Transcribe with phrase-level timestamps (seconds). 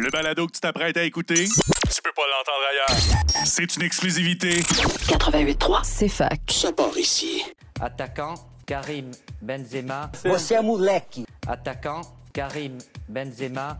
[0.00, 3.46] Le balado que tu t'apprêtes à écouter, tu peux pas l'entendre ailleurs.
[3.46, 4.60] C'est une exclusivité.
[4.60, 6.40] 88.3, C'est fac.
[6.50, 7.42] Ça part ici.
[7.80, 8.34] Attaquant,
[8.66, 9.10] Karim
[9.40, 10.10] Benzema.
[10.24, 11.24] Você é moleque.
[11.46, 12.00] Attaquant,
[12.32, 12.78] Karim
[13.08, 13.78] Benzema.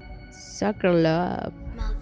[0.58, 1.52] Soccer Love.
[1.76, 1.95] Well,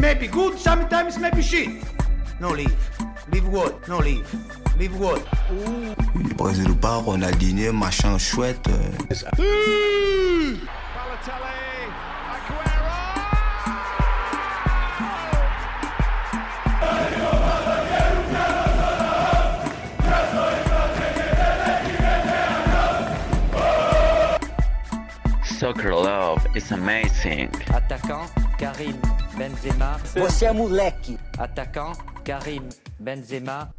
[0.00, 1.68] maybe good, sometimes maybe shit.
[2.40, 2.74] No leave.
[3.32, 3.86] Leave what?
[3.88, 4.26] No leave.
[4.78, 5.22] Leave what?
[6.36, 8.66] Brésil ou pas, Ronaldinho, machin chouette.
[8.68, 8.90] euh,
[10.94, 11.56] Balotelli,
[12.32, 12.90] Aguero.
[25.44, 27.50] Soccer love is amazing.
[27.68, 28.26] Attaquant,
[28.58, 28.96] Karim
[29.40, 29.98] Benzema.
[30.16, 31.18] Você é moleque.
[31.38, 33.74] Attaquant, Karim Benzema.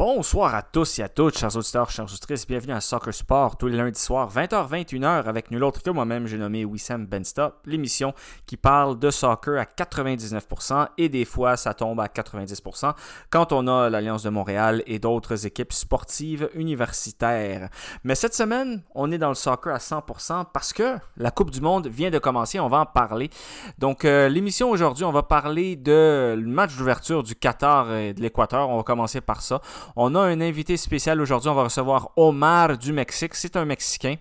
[0.00, 2.46] Bonsoir à tous et à toutes, chers auditeurs, chers auditrices.
[2.46, 6.38] Bienvenue à Soccer Sport tous les lundis soirs, 20h-21h, avec nul autre que moi-même, j'ai
[6.38, 8.14] nommé Wissam Benstop, l'émission
[8.46, 12.94] qui parle de soccer à 99% et des fois ça tombe à 90%
[13.28, 17.68] quand on a l'Alliance de Montréal et d'autres équipes sportives universitaires.
[18.02, 21.60] Mais cette semaine, on est dans le soccer à 100% parce que la Coupe du
[21.60, 23.28] Monde vient de commencer, on va en parler.
[23.76, 28.70] Donc euh, l'émission aujourd'hui, on va parler de match d'ouverture du Qatar et de l'Équateur,
[28.70, 29.60] on va commencer par ça.
[29.96, 31.50] On a un invité spécial aujourd'hui.
[31.50, 33.34] On va recevoir Omar du Mexique.
[33.34, 34.16] C'est un Mexicain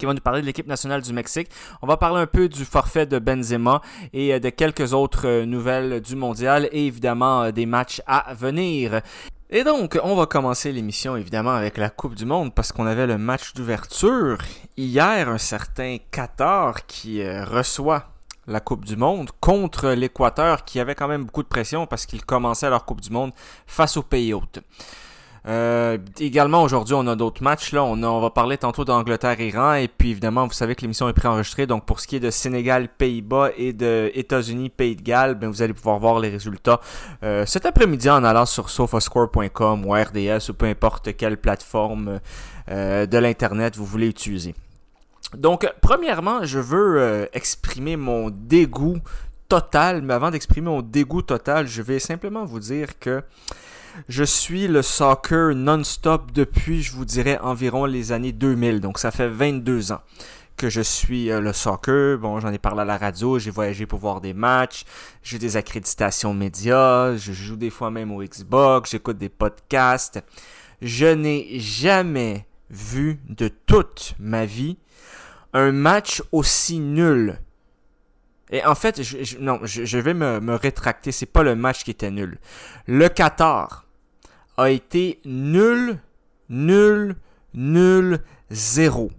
[0.00, 1.48] qui va nous parler de l'équipe nationale du Mexique.
[1.82, 3.82] On va parler un peu du forfait de Benzema
[4.12, 8.32] et euh, de quelques autres euh, nouvelles du mondial et évidemment euh, des matchs à
[8.34, 9.02] venir.
[9.50, 13.06] Et donc, on va commencer l'émission évidemment avec la Coupe du Monde parce qu'on avait
[13.06, 14.38] le match d'ouverture
[14.76, 18.09] hier, un certain Qatar qui reçoit
[18.46, 22.24] la Coupe du Monde contre l'Équateur qui avait quand même beaucoup de pression parce qu'ils
[22.24, 23.32] commençaient leur Coupe du Monde
[23.66, 24.60] face aux pays hôtes.
[25.46, 27.82] Euh, également aujourd'hui on a d'autres matchs là.
[27.82, 31.66] On, va parler tantôt d'Angleterre-Iran et puis évidemment vous savez que l'émission est préenregistrée.
[31.66, 35.48] Donc pour ce qui est de Sénégal Pays-Bas et de États-Unis Pays de Galles ben,
[35.48, 36.80] vous allez pouvoir voir les résultats
[37.22, 42.20] euh, cet après-midi en allant sur sofascore.com ou RDS ou peu importe quelle plateforme
[42.70, 44.54] euh, de l'internet vous voulez utiliser
[45.36, 48.98] donc, premièrement, je veux euh, exprimer mon dégoût
[49.48, 53.22] total, mais avant d'exprimer mon dégoût total, je vais simplement vous dire que
[54.08, 58.80] je suis le soccer non-stop depuis, je vous dirais, environ les années 2000.
[58.80, 60.00] Donc, ça fait 22 ans
[60.56, 62.18] que je suis euh, le soccer.
[62.18, 64.84] Bon, j'en ai parlé à la radio, j'ai voyagé pour voir des matchs,
[65.22, 70.22] j'ai des accréditations médias, je joue des fois même au Xbox, j'écoute des podcasts.
[70.82, 74.76] Je n'ai jamais vu de toute ma vie
[75.52, 77.38] un match aussi nul.
[78.50, 81.12] Et en fait, je, non, je, je vais me, me rétracter.
[81.12, 82.38] C'est pas le match qui était nul.
[82.86, 83.86] Le Qatar
[84.56, 85.98] a été nul,
[86.48, 87.16] nul,
[87.54, 88.18] nul,
[88.50, 89.10] zéro.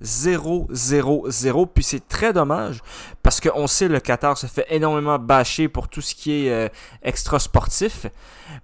[0.00, 1.66] 0, 0, 0.
[1.66, 2.80] Puis c'est très dommage
[3.22, 6.68] parce qu'on sait le Qatar se fait énormément bâcher pour tout ce qui est euh,
[7.02, 8.06] extra sportif.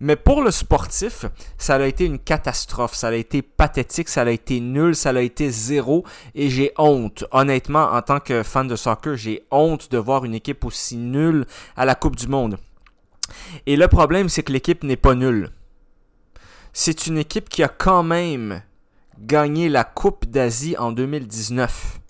[0.00, 1.26] Mais pour le sportif,
[1.58, 2.94] ça a été une catastrophe.
[2.94, 6.04] Ça a été pathétique, ça a été nul, ça a été zéro.
[6.34, 7.24] Et j'ai honte.
[7.30, 11.46] Honnêtement, en tant que fan de soccer, j'ai honte de voir une équipe aussi nulle
[11.76, 12.58] à la Coupe du Monde.
[13.66, 15.50] Et le problème, c'est que l'équipe n'est pas nulle.
[16.72, 18.62] C'est une équipe qui a quand même
[19.20, 22.00] gagné la Coupe d'Asie en 2019.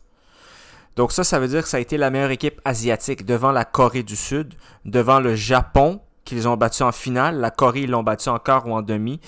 [0.96, 3.64] Donc ça, ça veut dire que ça a été la meilleure équipe asiatique devant la
[3.64, 4.54] Corée du Sud,
[4.84, 8.66] devant le Japon, qu'ils ont battu en finale, la Corée, ils l'ont battu en quart
[8.66, 9.20] ou en demi,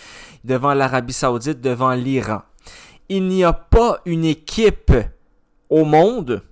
[0.45, 2.43] devant l'Arabie Saoudite, devant l'Iran.
[3.09, 4.93] Il n'y a pas une équipe
[5.69, 6.43] au monde,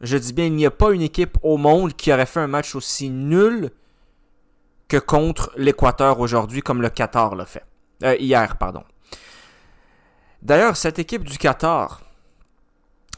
[0.00, 2.46] je dis bien, il n'y a pas une équipe au monde qui aurait fait un
[2.46, 3.70] match aussi nul
[4.88, 7.64] que contre l'Équateur aujourd'hui, comme le Qatar l'a fait.
[8.02, 8.84] Euh, hier, pardon.
[10.44, 12.02] D'ailleurs, cette équipe du Qatar,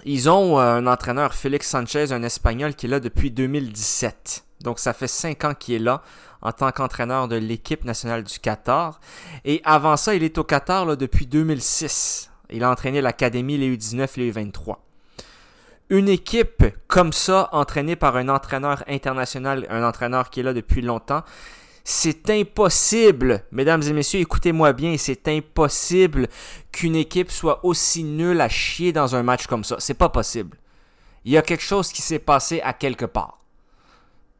[0.04, 4.44] ils ont euh, un entraîneur, Félix Sanchez, un Espagnol qui est là depuis 2017.
[4.60, 6.02] Donc ça fait 5 ans qu'il est là
[6.40, 9.00] en tant qu'entraîneur de l'équipe nationale du Qatar.
[9.44, 12.30] Et avant ça, il est au Qatar là, depuis 2006.
[12.50, 14.76] Il a entraîné l'Académie, les U19, les U23.
[15.90, 20.82] Une équipe comme ça, entraînée par un entraîneur international, un entraîneur qui est là depuis
[20.82, 21.24] longtemps,
[21.88, 26.26] c'est impossible, mesdames et messieurs, écoutez-moi bien, c'est impossible
[26.72, 29.76] qu'une équipe soit aussi nulle à chier dans un match comme ça.
[29.78, 30.56] C'est pas possible.
[31.24, 33.38] Il y a quelque chose qui s'est passé à quelque part.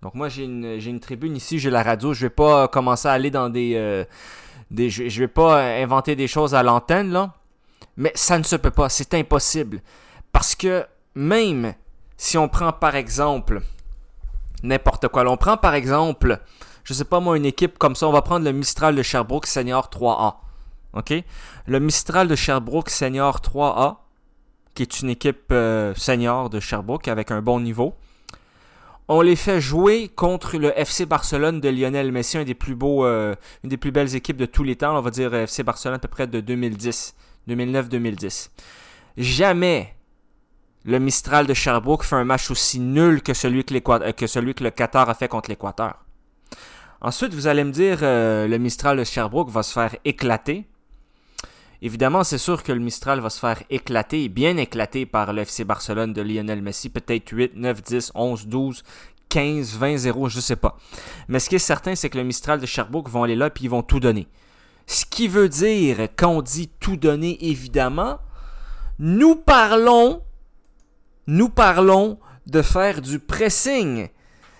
[0.02, 3.31] Donc moi j'ai une, tribune ici, j'ai la radio, je vais pas commencer à aller
[3.31, 3.75] dans des...
[3.76, 4.04] euh,
[4.72, 7.32] des je, je vais pas inventer des choses à l'antenne là,
[7.96, 9.82] mais ça ne se peut pas, c'est impossible.
[10.32, 10.84] Parce que
[11.14, 11.75] même
[12.16, 13.62] si on prend par exemple
[14.64, 16.40] n'importe quoi, on prend par exemple,
[16.87, 19.47] je sais pas moi, une équipe comme ça, on va prendre le Mistral de Sherbrooke
[19.47, 20.37] Senior 3A.
[20.93, 21.12] OK?
[21.67, 23.97] Le Mistral de Sherbrooke Senior 3A,
[24.73, 27.94] qui est une équipe euh, senior de Sherbrooke avec un bon niveau.
[29.09, 33.05] On les fait jouer contre le FC Barcelone de Lionel Messi, un des plus beaux,
[33.05, 33.35] euh,
[33.65, 34.97] une des plus belles équipes de tous les temps.
[34.97, 37.17] On va dire euh, FC Barcelone à peu près de 2010,
[37.49, 38.50] 2009-2010.
[39.17, 39.97] Jamais
[40.85, 44.55] le Mistral de Sherbrooke fait un match aussi nul que celui que, euh, que celui
[44.55, 46.06] que le Qatar a fait contre l'Équateur.
[47.00, 50.66] Ensuite, vous allez me dire, euh, le Mistral de Sherbrooke va se faire éclater.
[51.82, 55.64] Évidemment, c'est sûr que le Mistral va se faire éclater, bien éclater par le FC
[55.64, 58.82] Barcelone de Lionel Messi, peut-être 8, 9, 10, 11, 12,
[59.28, 60.76] 15, 20, 0, je sais pas.
[61.28, 63.50] Mais ce qui est certain, c'est que le Mistral de Sherbrooke vont aller là et
[63.60, 64.26] ils vont tout donner.
[64.87, 68.19] Ce qui veut dire, quand on dit tout donner, évidemment,
[68.98, 70.22] nous parlons,
[71.26, 74.08] nous parlons de faire du pressing,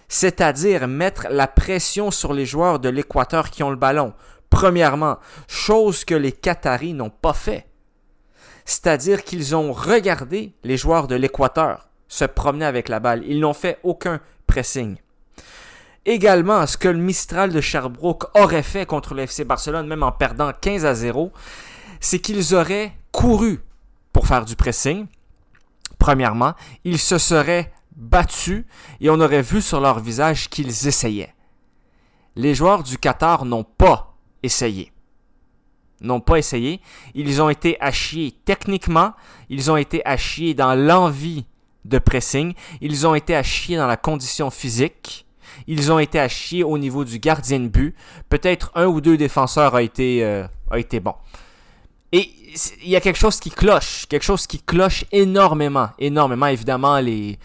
[0.09, 4.15] c'est-à-dire mettre la pression sur les joueurs de l'Équateur qui ont le ballon.
[4.51, 5.19] Premièrement,
[5.49, 7.67] chose que les Qataris n'ont pas fait.
[8.65, 13.23] C'est-à-dire qu'ils ont regardé les joueurs de l'Équateur se promener avec la balle.
[13.27, 14.97] Ils n'ont fait aucun pressing.
[16.05, 20.53] Également, ce que le Mistral de Sherbrooke aurait fait contre le Barcelone, même en perdant
[20.53, 21.33] 15 à 0,
[22.01, 23.61] c'est qu'ils auraient couru
[24.13, 25.07] pour faire du pressing.
[25.99, 26.55] Premièrement,
[26.85, 28.65] ils se seraient battus
[29.01, 31.35] et on aurait vu sur leur visage qu'ils essayaient.
[32.37, 34.93] Les joueurs du Qatar n'ont pas essayé.
[36.03, 36.81] N'ont pas essayé.
[37.15, 39.15] Ils ont été à chier techniquement.
[39.49, 41.47] Ils ont été à chier dans l'envie
[41.87, 42.53] de pressing.
[42.83, 45.27] Ils ont été à chier dans la condition physique.
[45.67, 47.95] Ils ont été à chier au niveau du gardien de but.
[48.29, 51.15] Peut-être un ou deux défenseurs a été, euh, a été bon.
[52.13, 52.31] Et
[52.83, 54.05] il y a quelque chose qui cloche.
[54.09, 55.89] Quelque chose qui cloche énormément.
[55.99, 56.47] Énormément.
[56.47, 57.39] Évidemment, les,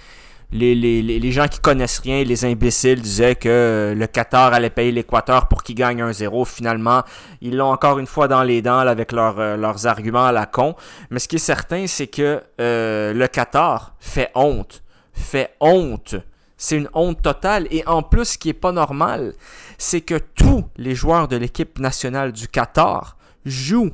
[0.52, 4.92] les, les, les, gens qui connaissent rien, les imbéciles, disaient que le Qatar allait payer
[4.92, 6.46] l'Équateur pour qu'il gagne 1-0.
[6.46, 7.04] Finalement,
[7.42, 10.76] ils l'ont encore une fois dans les dents avec euh, leurs arguments à la con.
[11.10, 14.84] Mais ce qui est certain, c'est que euh, le Qatar fait honte.
[15.14, 16.16] Fait honte.
[16.58, 17.68] C'est une honte totale.
[17.72, 19.34] Et en plus, ce qui est pas normal,
[19.78, 23.92] c'est que tous les joueurs de l'équipe nationale du Qatar jouent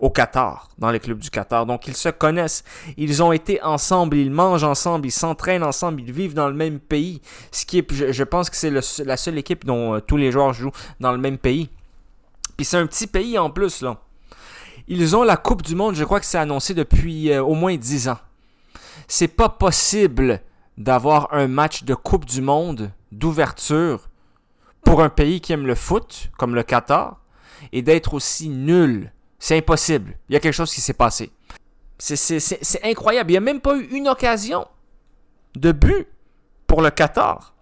[0.00, 1.66] au Qatar, dans les clubs du Qatar.
[1.66, 2.64] Donc ils se connaissent,
[2.96, 6.80] ils ont été ensemble, ils mangent ensemble, ils s'entraînent ensemble, ils vivent dans le même
[6.80, 7.20] pays.
[7.52, 8.70] Ce qui est, je, pense que c'est
[9.04, 11.70] la seule équipe dont euh, tous les joueurs jouent dans le même pays.
[12.56, 13.98] Puis c'est un petit pays en plus là.
[14.88, 17.76] Ils ont la Coupe du Monde, je crois que c'est annoncé depuis euh, au moins
[17.76, 18.18] 10 ans.
[19.06, 20.40] C'est pas possible
[20.76, 24.08] d'avoir un match de Coupe du Monde d'ouverture
[24.82, 27.20] pour un pays qui aime le foot, comme le Qatar,
[27.72, 29.12] et d'être aussi nul.
[29.40, 30.16] C'est impossible.
[30.28, 31.32] Il y a quelque chose qui s'est passé.
[31.98, 33.30] C'est- incroyable.
[33.30, 34.68] Il n'y a même pas eu une occasion
[35.56, 36.06] de but
[36.66, 37.54] pour le Qatar.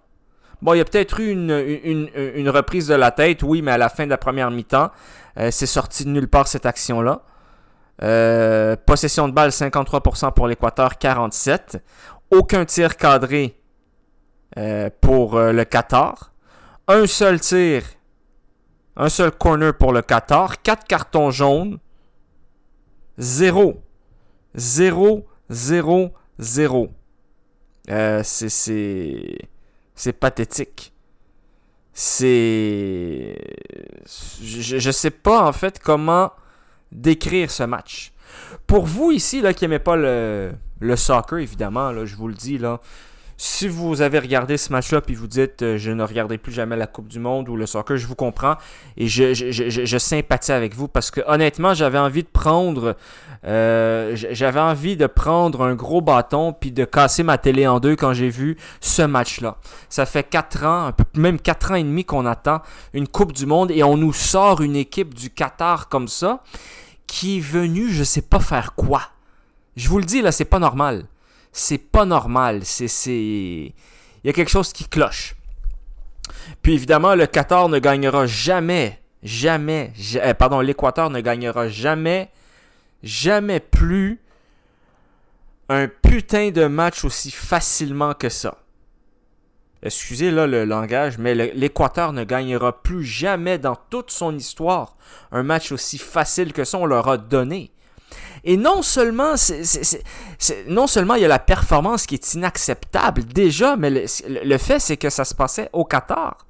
[0.61, 3.89] Bon, il y a peut-être eu une, reprise de la tête, oui, mais à la
[3.89, 4.91] fin de la première mi-temps,
[5.39, 7.23] euh, c'est sorti de nulle part cette action-là.
[8.03, 11.83] Euh, possession de balle 53% pour l'Équateur, 47.
[12.33, 13.57] Aucun tir cadré
[14.59, 16.33] euh, pour le Qatar.
[16.89, 17.83] Un seul tir,
[18.99, 20.61] un seul corner pour le Qatar.
[20.61, 21.79] Quatre cartons jaunes.
[23.17, 23.81] Zéro.
[24.55, 26.91] Zéro, zéro, zéro.
[27.91, 28.51] Euh, c'est,
[29.95, 30.93] c'est, pathétique.
[31.93, 33.39] C'est...
[34.05, 36.33] Je, je sais pas en fait comment
[36.93, 38.13] décrire ce match.
[38.67, 42.59] Pour vous ici là, qui n'aimez pas le, le soccer, évidemment, je vous le dis,
[42.59, 42.81] là,
[43.41, 46.77] si vous avez regardé ce match-là puis vous dites euh, je ne regarderai plus jamais
[46.77, 48.57] la Coupe du Monde ou le soccer, je vous comprends
[48.97, 52.97] et je, je, sympathie avec vous parce que honnêtement, j'avais envie de prendre
[53.45, 57.95] euh, j'avais envie de prendre un gros bâton puis de casser ma télé en deux
[57.95, 59.59] quand j'ai vu ce match-là.
[59.89, 62.61] Ça fait 4 ans, même 4 ans et demi qu'on attend
[62.93, 66.41] une Coupe du Monde et on nous sort une équipe du Qatar comme ça
[67.07, 69.03] qui est venue, je sais pas faire quoi.
[69.77, 71.05] Je vous le dis là, c'est pas normal.
[71.53, 72.61] C'est pas normal.
[72.65, 73.73] C'est, c'est, il
[74.25, 75.35] y a quelque chose qui cloche.
[76.63, 82.31] Puis évidemment, le Qatar ne gagnera jamais, jamais, ja- euh, pardon, l'Équateur ne gagnera jamais,
[83.03, 84.21] jamais plus
[85.69, 88.59] un putain de match aussi facilement que ça.
[89.83, 94.97] Excusez là le langage, mais l'Équateur ne gagnera plus jamais dans toute son histoire
[95.31, 96.79] un match aussi facile que ça.
[96.79, 97.71] On leur a donné.
[98.45, 99.35] Et non seulement,
[100.69, 104.05] non seulement il y a la performance qui est inacceptable déjà, mais le,
[104.45, 106.47] le fait c'est que ça se passait au Qatar,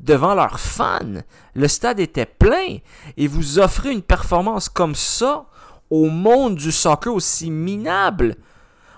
[0.00, 1.22] devant leurs fans.
[1.54, 2.78] Le stade était plein.
[3.16, 5.46] Et vous offrez une performance comme ça
[5.90, 8.36] au monde du soccer aussi minable.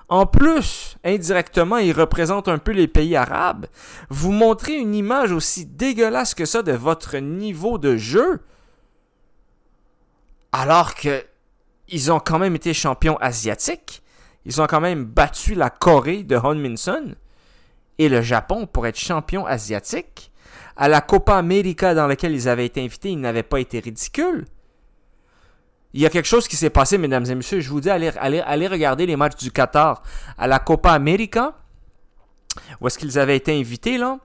[0.08, 3.66] En plus, indirectement, il représente un peu les pays arabes.
[4.08, 8.40] Vous montrez une image aussi dégueulasse que ça de votre niveau de jeu.
[10.50, 11.24] Alors que
[11.90, 14.02] ils ont quand même été champions asiatiques.
[14.44, 17.14] Ils ont quand même battu la Corée de Honminson
[17.98, 20.32] et le Japon pour être champion asiatique.
[20.76, 24.46] À la Copa América dans laquelle ils avaient été invités, ils n'avaient pas été ridicules.
[25.92, 27.60] Il y a quelque chose qui s'est passé, mesdames et messieurs.
[27.60, 28.08] Je vous dis, allez,
[28.68, 30.02] regarder les matchs du Qatar
[30.38, 31.54] à la Copa América,
[32.80, 34.18] où est-ce qu'ils avaient été invités, là.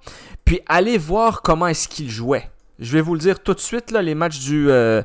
[0.46, 2.50] Puis allez voir comment est-ce qu'ils jouaient.
[2.80, 5.02] Je vais vous le dire tout de suite, là, les matchs du, euh,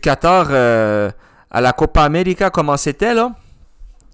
[0.00, 1.10] Qatar euh,
[1.50, 3.32] à la Copa América, comment c'était, là?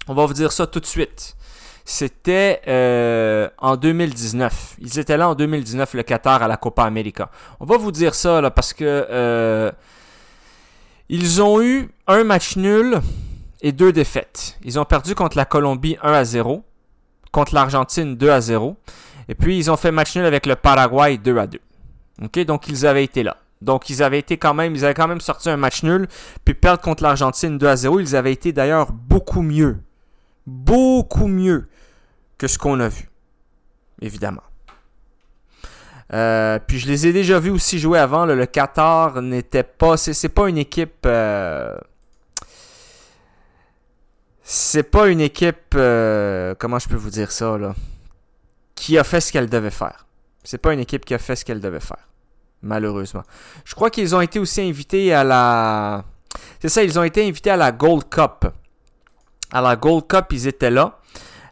[0.08, 1.36] On va vous dire ça tout de suite.
[1.84, 4.76] C'était euh, en 2019.
[4.80, 7.30] Ils étaient là en 2019, le Qatar à la Copa América.
[7.60, 8.84] On va vous dire ça, parce que...
[8.84, 9.70] euh,
[11.08, 13.00] ils ont eu un match nul
[13.60, 14.58] et deux défaites.
[14.64, 16.64] Ils ont perdu contre la Colombie 1 à 0,
[17.30, 18.76] contre l'Argentine 2 à 0,
[19.28, 21.60] et puis ils ont fait match nul avec le Paraguay 2 à 2.
[22.24, 23.36] Ok, donc ils avaient été là.
[23.62, 26.08] Donc ils avaient été quand même, ils avaient quand même sorti un match nul,
[26.44, 28.00] puis perdre contre l'Argentine 2 à 0.
[28.00, 29.78] Ils avaient été d'ailleurs beaucoup mieux,
[30.46, 31.68] beaucoup mieux
[32.38, 33.08] que ce qu'on a vu,
[34.00, 34.42] évidemment.
[36.12, 38.26] Euh, puis je les ai déjà vus aussi jouer avant.
[38.26, 39.96] Le Qatar n'était pas.
[39.96, 41.04] C'est, pas une équipe.
[41.06, 41.76] euh,
[44.42, 45.74] c'est pas une équipe.
[45.74, 47.74] euh, comment je peux vous dire ça là
[48.74, 50.06] Qui a fait ce qu'elle devait faire.
[50.44, 52.08] C'est pas une équipe qui a fait ce qu'elle devait faire.
[52.62, 53.22] Malheureusement.
[53.64, 56.04] Je crois qu'ils ont été aussi invités à la.
[56.60, 58.46] C'est ça, ils ont été invités à la Gold Cup.
[59.52, 60.98] À la Gold Cup, ils étaient là.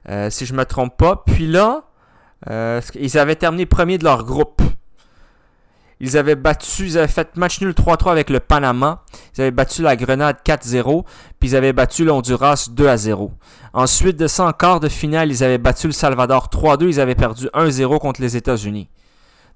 [0.08, 1.22] euh, si je me trompe pas.
[1.26, 1.84] Puis là.
[2.50, 4.60] Euh, ils avaient terminé premier de leur groupe.
[6.00, 9.02] Ils avaient battu, ils avaient fait match nul 3-3 avec le Panama.
[9.36, 11.04] Ils avaient battu la Grenade 4-0.
[11.40, 13.30] Puis ils avaient battu l'Honduras 2-0.
[13.72, 16.88] Ensuite de ça, en quart de finale, ils avaient battu le Salvador 3-2.
[16.88, 18.90] Ils avaient perdu 1-0 contre les États-Unis.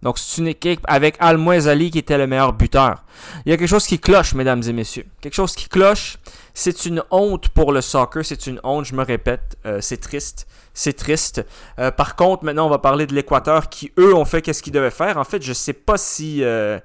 [0.02, 3.02] Donc c'est une équipe avec Al Ali qui était le meilleur buteur.
[3.44, 5.06] Il y a quelque chose qui cloche, mesdames et messieurs.
[5.20, 6.18] Quelque chose qui cloche.
[6.54, 8.24] C'est une honte pour le soccer.
[8.24, 9.56] C'est une honte, je me répète.
[9.66, 10.46] Euh, c'est triste.
[10.72, 11.44] C'est triste.
[11.80, 14.72] Euh, par contre, maintenant, on va parler de l'Équateur qui, eux, ont fait qu'est-ce qu'ils
[14.72, 15.18] devaient faire.
[15.18, 16.78] En fait, je sais pas si, euh,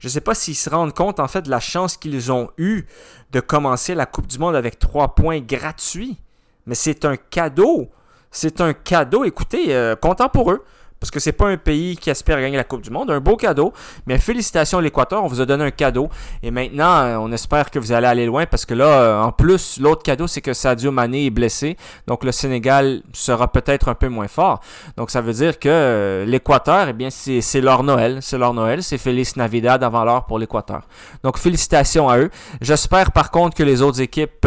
[0.00, 2.84] je sais pas s'ils se rendent compte, en fait, de la chance qu'ils ont eue
[3.32, 6.18] de commencer la Coupe du Monde avec trois points gratuits.
[6.66, 7.88] Mais c'est un cadeau.
[8.30, 9.24] C'est un cadeau.
[9.24, 10.62] Écoutez, euh, content pour eux.
[11.00, 13.10] Parce que c'est pas un pays qui espère gagner la Coupe du Monde.
[13.10, 13.72] Un beau cadeau.
[14.06, 15.22] Mais félicitations à l'Équateur.
[15.22, 16.08] On vous a donné un cadeau.
[16.42, 18.46] Et maintenant, euh, on espère que vous allez aller loin.
[18.46, 21.76] Parce que là, euh, en plus, l'autre cadeau, c'est que Sadio Mané est blessé.
[22.06, 24.60] Donc le Sénégal sera peut-être un peu moins fort.
[24.96, 28.18] Donc ça veut dire que euh, l'Équateur, eh bien, c'est leur Noël.
[28.20, 28.82] C'est leur Noël.
[28.82, 30.82] C'est Feliz Navidad avant l'heure pour l'Équateur.
[31.22, 32.30] Donc félicitations à eux.
[32.60, 34.46] J'espère par contre que les autres équipes,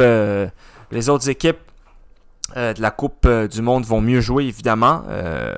[0.92, 1.60] les autres équipes
[2.58, 5.04] euh, de la Coupe euh, du Monde vont mieux jouer, évidemment.
[5.10, 5.54] euh,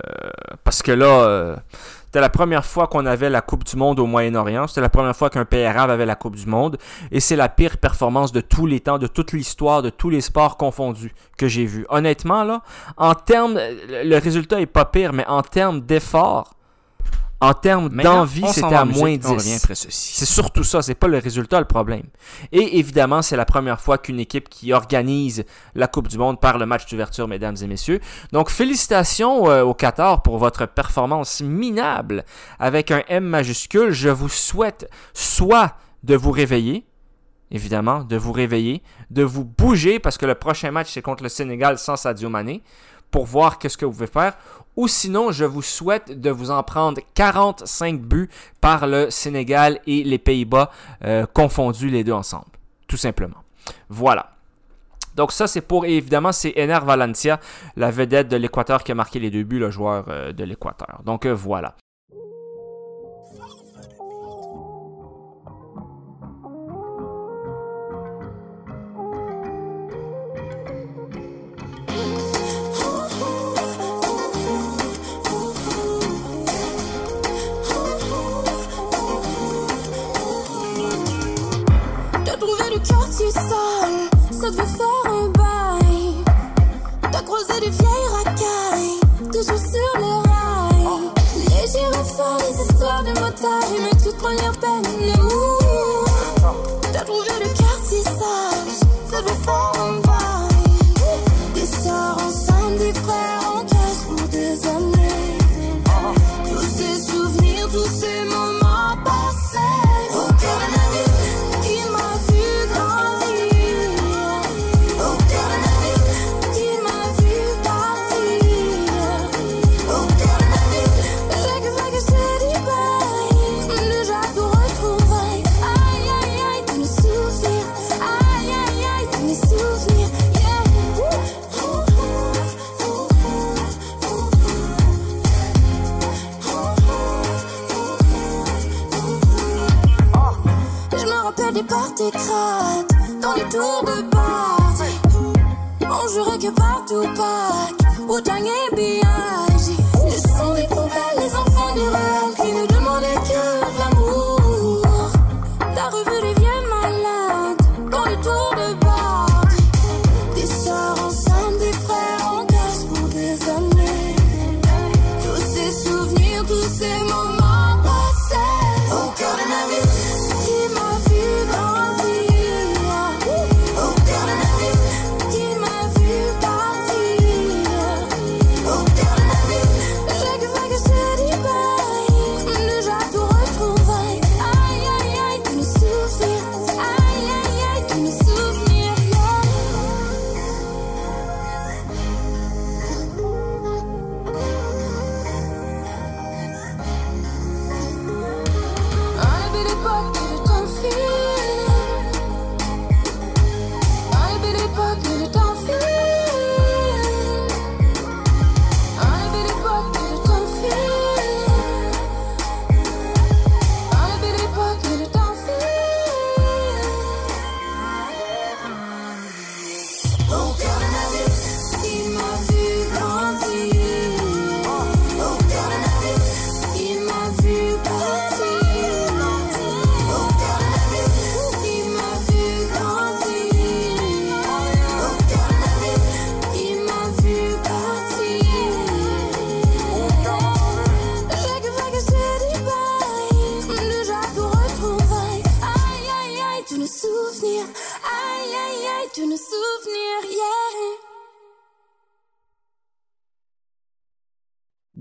[0.63, 1.57] parce que là,
[2.05, 4.67] c'était la première fois qu'on avait la Coupe du Monde au Moyen-Orient.
[4.67, 6.77] C'était la première fois qu'un pays arabe avait la Coupe du Monde.
[7.11, 10.21] Et c'est la pire performance de tous les temps, de toute l'histoire, de tous les
[10.21, 11.85] sports confondus que j'ai vu.
[11.89, 12.61] Honnêtement, là,
[12.97, 13.55] en termes,
[13.89, 16.53] le le résultat est pas pire, mais en termes d'effort,
[17.43, 19.27] en termes d'envie, c'était à moins on 10.
[19.27, 20.13] revient après ceci.
[20.15, 22.03] C'est surtout ça, c'est pas le résultat le problème.
[22.53, 25.43] Et évidemment, c'est la première fois qu'une équipe qui organise
[25.75, 27.99] la Coupe du Monde par le match d'ouverture, mesdames et messieurs.
[28.31, 32.23] Donc, félicitations euh, au Qatar pour votre performance minable
[32.59, 33.91] avec un M majuscule.
[33.91, 36.85] Je vous souhaite soit de vous réveiller,
[37.51, 41.29] évidemment, de vous réveiller, de vous bouger parce que le prochain match c'est contre le
[41.29, 42.63] Sénégal sans Sadio Mané
[43.13, 44.33] pour voir qu'est-ce que vous pouvez faire.
[44.75, 48.29] Ou sinon, je vous souhaite de vous en prendre 45 buts
[48.59, 50.71] par le Sénégal et les Pays-Bas
[51.05, 52.47] euh, confondus les deux ensemble.
[52.87, 53.37] Tout simplement.
[53.87, 54.31] Voilà.
[55.15, 57.39] Donc ça, c'est pour, évidemment, c'est Ener Valencia,
[57.75, 61.01] la vedette de l'Équateur qui a marqué les deux buts, le joueur euh, de l'Équateur.
[61.05, 61.75] Donc euh, voilà.
[83.23, 86.15] Quartier sale, ça te fait faire un bail.
[87.11, 88.99] T'as croisé des vieilles racailles,
[89.31, 91.11] toujours sur les rails.
[91.35, 93.92] Les gyrophares, les histoires de motards,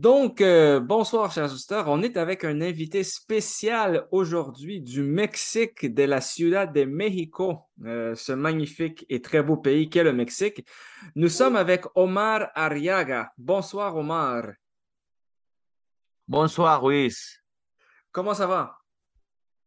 [0.03, 1.85] Donc, euh, bonsoir, chers auditeurs.
[1.87, 8.13] On est avec un invité spécial aujourd'hui du Mexique, de la Ciudad de México, euh,
[8.17, 10.67] ce magnifique et très beau pays qu'est le Mexique.
[11.15, 13.31] Nous sommes avec Omar Arriaga.
[13.39, 14.47] Bonsoir, Omar.
[16.27, 17.15] Bonsoir, Luis.
[18.11, 18.75] Comment ça va?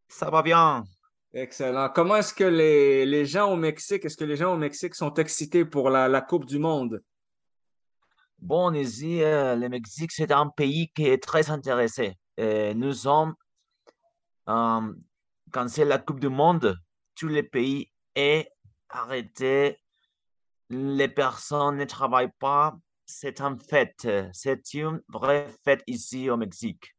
[0.10, 0.84] Ça va bien.
[1.32, 1.88] Excellent.
[1.96, 5.14] Comment est-ce que les, les gens au Mexique, est-ce que les gens au Mexique sont
[5.14, 7.02] excités pour la, la Coupe du Monde?
[8.40, 12.18] Bon, ici, euh, le Mexique, c'est un pays qui est très intéressé.
[12.38, 13.34] Nous sommes,
[14.50, 14.94] euh,
[15.52, 16.78] quand c'est la Coupe du Monde,
[17.16, 18.50] tous les pays est
[18.90, 19.80] arrêté.
[20.70, 22.76] Les personnes ne travaillent pas.
[23.06, 24.08] C'est une fête.
[24.34, 26.96] C'est une vraie fête ici au Mexique.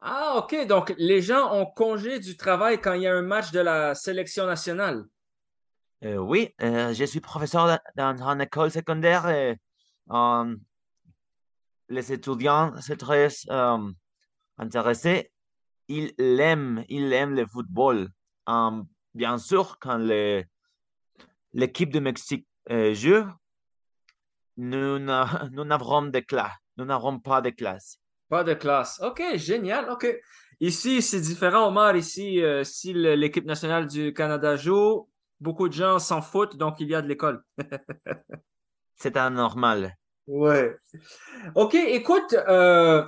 [0.00, 0.66] Ah, OK.
[0.66, 3.94] Donc, les gens ont congé du travail quand il y a un match de la
[3.94, 5.04] sélection nationale.
[6.04, 9.28] Euh, oui, euh, je suis professeur dans dans une école secondaire.
[9.28, 9.56] et,
[10.10, 10.56] euh,
[11.88, 13.92] les étudiants sont très euh,
[14.58, 15.30] intéressés.
[15.88, 18.08] Ils aiment, ils aiment le football.
[18.48, 18.82] Euh,
[19.14, 19.98] bien sûr, quand
[21.52, 23.24] l'équipe de Mexique euh, joue,
[24.56, 27.98] nous n'a- nous n'avons pas de classe.
[28.28, 29.00] Pas de classe.
[29.02, 29.88] OK, génial.
[29.90, 30.06] OK.
[30.58, 31.94] Ici, c'est différent, Omar.
[31.96, 36.88] Ici, euh, si l'équipe nationale du Canada joue, beaucoup de gens s'en foutent, donc il
[36.88, 37.44] y a de l'école.
[38.96, 39.96] C'est anormal.
[40.26, 40.76] Ouais.
[41.54, 43.06] OK, écoute, euh,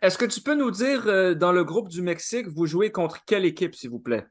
[0.00, 3.24] est-ce que tu peux nous dire, euh, dans le groupe du Mexique, vous jouez contre
[3.24, 4.26] quelle équipe, s'il vous plaît?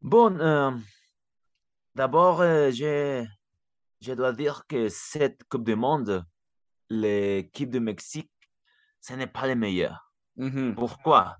[0.00, 0.70] Bon, euh,
[1.94, 3.26] d'abord, je,
[4.00, 6.24] je dois dire que cette Coupe du Monde,
[6.88, 8.30] l'équipe du Mexique,
[9.00, 10.12] ce n'est pas le meilleur.
[10.36, 10.74] Mhm.
[10.74, 11.36] Pourquoi?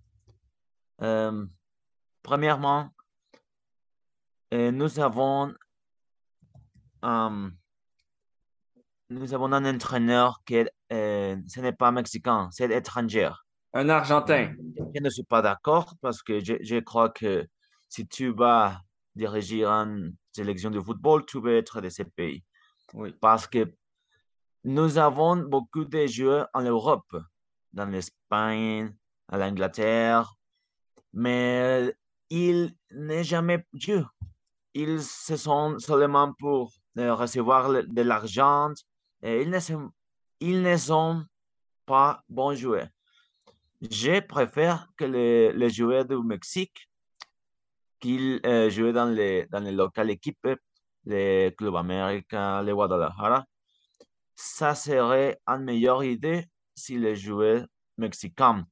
[2.23, 2.91] Premièrement,
[4.53, 5.55] nous avons,
[7.05, 7.51] euh,
[9.11, 13.31] nous avons un entraîneur qui est, euh, ce n'est pas mexicain, c'est étranger.
[13.73, 14.55] Un Argentin.
[14.95, 17.47] Je ne suis pas d'accord parce que je, je crois que
[17.89, 18.81] si tu vas
[19.15, 22.43] diriger une sélection de football, tu veux être de ce pays.
[22.93, 23.15] Oui.
[23.21, 23.73] Parce que
[24.65, 27.17] nous avons beaucoup de joueurs en Europe,
[27.73, 28.95] dans l'Espagne,
[29.29, 30.33] à l'Angleterre,
[31.13, 31.95] mais
[32.31, 34.03] ils n'ont jamais joué.
[34.75, 38.73] Ils se sont seulement pour recevoir de l'argent
[39.23, 39.91] et ils ne sont,
[40.41, 41.25] ils ne sont
[41.87, 42.89] pas bons joueurs.
[43.81, 46.89] Je préfère que les, les joueurs du Mexique
[48.01, 50.49] qu'ils euh, jouent dans les, dans les locales équipes,
[51.05, 53.45] les Club América, les Guadalajara.
[54.37, 58.67] Ça serait une meilleure idée si les joueurs mexicains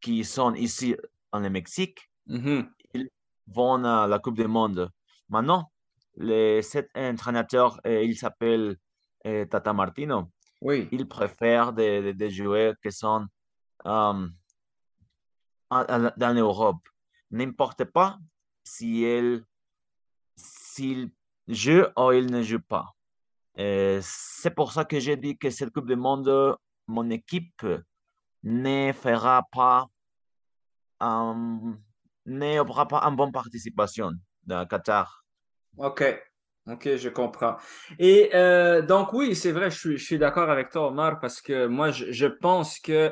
[0.00, 0.94] qui sont ici
[1.32, 2.70] en le Mexique, Mhm.
[2.94, 3.08] ils
[3.48, 4.90] vont à la Coupe du Monde.
[5.28, 5.71] Maintenant,
[6.16, 8.76] les, cet entraîneur, euh, il s'appelle
[9.26, 10.30] euh, Tata Martino.
[10.60, 10.88] Oui.
[10.92, 13.26] Il préfère des, des- des joueurs qui sont
[13.86, 14.28] euh,
[15.70, 16.86] en- dans l'Europe.
[17.30, 18.18] N'importe pas
[18.64, 19.04] si
[20.36, 21.10] s'il
[21.48, 22.86] joue ou il ne joue pas.
[23.58, 27.66] Euh, c'est pour ça que j'ai dit que cette Coupe du Monde, mon équipe
[28.42, 29.86] ne fera pas,
[31.00, 31.78] um,
[32.26, 34.10] ne aura pas une bonne participation
[34.44, 35.21] dans Qatar.
[35.78, 36.04] OK.
[36.70, 37.56] OK, je comprends.
[37.98, 41.90] Et euh, donc, oui, c'est vrai, je suis, d'accord avec toi, Omar, parce que moi,
[41.90, 43.10] je, pense que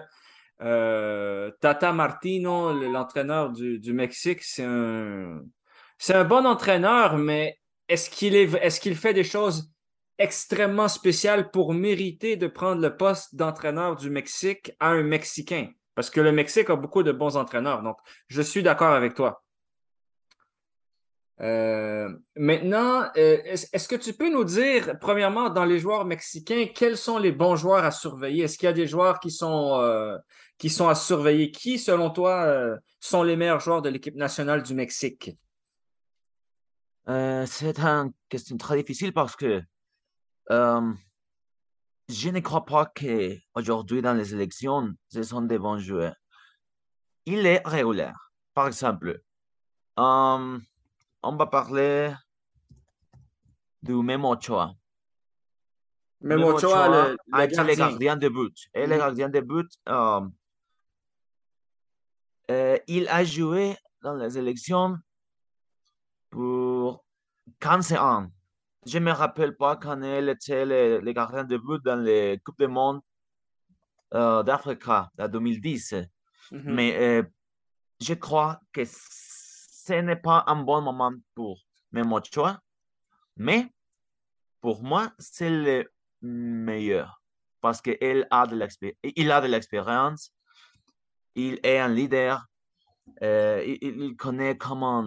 [0.60, 5.40] euh, Tata Martino, l'entraîneur du, Mexique, c'est un,
[5.98, 9.72] c'est un bon entraîneur, mais est-ce qu'il est, est-ce qu'il fait des choses
[10.18, 15.70] extrêmement spéciales pour mériter de prendre le poste d'entraîneur du Mexique à un Mexicain?
[15.96, 17.82] Parce que le Mexique a beaucoup de bons entraîneurs.
[17.82, 17.96] Donc,
[18.28, 19.42] je suis d'accord avec toi.
[21.40, 26.98] Euh, maintenant, euh, est-ce que tu peux nous dire, premièrement, dans les joueurs mexicains, quels
[26.98, 28.44] sont les bons joueurs à surveiller?
[28.44, 30.18] Est-ce qu'il y a des joueurs qui sont, euh,
[30.58, 31.50] qui sont à surveiller?
[31.50, 35.36] Qui, selon toi, sont les meilleurs joueurs de l'équipe nationale du Mexique?
[37.06, 39.62] C'est une question très difficile parce que
[40.50, 46.14] je ne crois pas qu'aujourd'hui, dans les élections, ce sont des bons joueurs.
[47.24, 48.12] Il est régulier.
[48.52, 49.22] Par exemple,
[51.22, 52.12] on va parler
[53.82, 54.74] du Memo Ochoa.
[56.20, 58.54] Memo Ochoa, le, a été le gardien de but.
[58.74, 60.20] Et le gardien de but, euh,
[62.50, 64.98] euh, il a joué dans les élections
[66.30, 67.04] pour
[67.60, 68.26] 15 ans.
[68.86, 72.40] Je ne me rappelle pas quand il était le, le, gardien de but dans les
[72.44, 73.00] Coupes du Monde
[74.14, 75.92] euh, d'Afrique en 2010.
[75.92, 76.74] Mm -hmm.
[76.74, 77.22] Mais euh,
[78.00, 78.82] je crois que
[79.90, 82.60] ce n'est pas un bon moment pour Memo Ochoa.
[83.36, 83.72] Mais
[84.60, 85.90] pour moi, c'est le
[86.22, 87.20] meilleur
[87.60, 90.32] parce qu'il a de l'expérience,
[91.34, 92.46] il est un leader,
[93.22, 95.04] euh, il, il, connaît comment,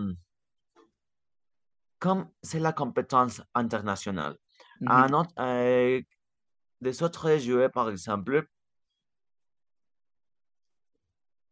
[1.99, 4.35] comme c'est la compétence internationale.
[4.81, 5.03] Mm -hmm.
[5.03, 6.01] Un autre, euh,
[6.81, 8.35] des autres joueurs, par exemple,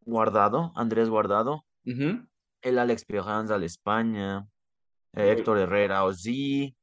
[0.05, 1.53] Guardado, Andrés Guardado,
[1.85, 2.30] mm -hmm.
[2.63, 4.43] Il a l'expérience à l'Espagne,
[5.15, 5.24] oui.
[5.24, 6.76] Héctor Herrera aussi.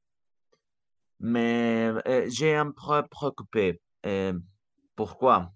[1.21, 3.81] Mais euh, j'ai un peu préoccupé.
[4.07, 4.39] Euh,
[4.95, 5.53] pourquoi?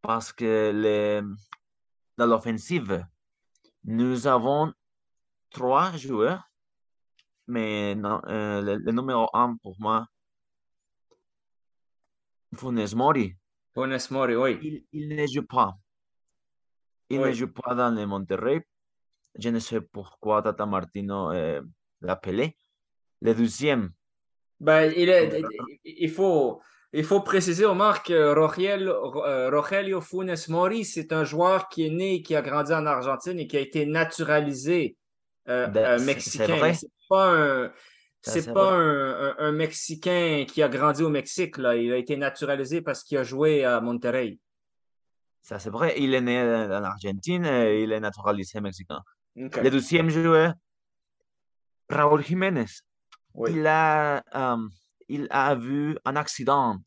[0.00, 1.20] Parce que les,
[2.16, 3.04] dans l'offensive,
[3.84, 4.72] nous avons
[5.50, 6.48] trois joueurs,
[7.46, 10.06] mais non, euh, le, le, numéro un pour moi,
[12.54, 13.34] Funes Mori.
[13.74, 14.58] Funes Mori, oui.
[14.62, 15.76] Il, il ne joue pas.
[17.10, 17.28] Il oui.
[17.28, 18.66] ne joue pas dans le Monterrey.
[19.38, 21.62] Je ne sais pourquoi Tata Martino euh,
[22.00, 22.56] l'appelait.
[23.20, 23.90] Le deuxième.
[24.60, 25.42] Ben, il, est,
[25.84, 26.60] il, faut,
[26.92, 32.22] il faut préciser, Omar, que Rogel, Rogelio Funes Mori, c'est un joueur qui est né
[32.22, 34.96] qui a grandi en Argentine et qui a été naturalisé
[35.48, 36.72] euh, ben, mexicain.
[36.72, 37.72] C'est pas un.
[38.22, 41.58] C'est pas un, un, un, Mexicain qui a grandi au Mexique.
[41.58, 41.76] Là.
[41.76, 44.38] Il a été naturalisé parce qu'il a joué à Monterrey.
[45.46, 45.94] Ça, c'est vrai.
[45.96, 49.00] Il est né en Argentine et il est naturalisé mexicain.
[49.36, 49.62] Okay.
[49.62, 50.54] Le deuxième joueur,
[51.88, 52.82] Raúl Jiménez.
[53.32, 53.52] Oui.
[53.52, 54.68] Il, a, um,
[55.08, 56.78] il a vu un accident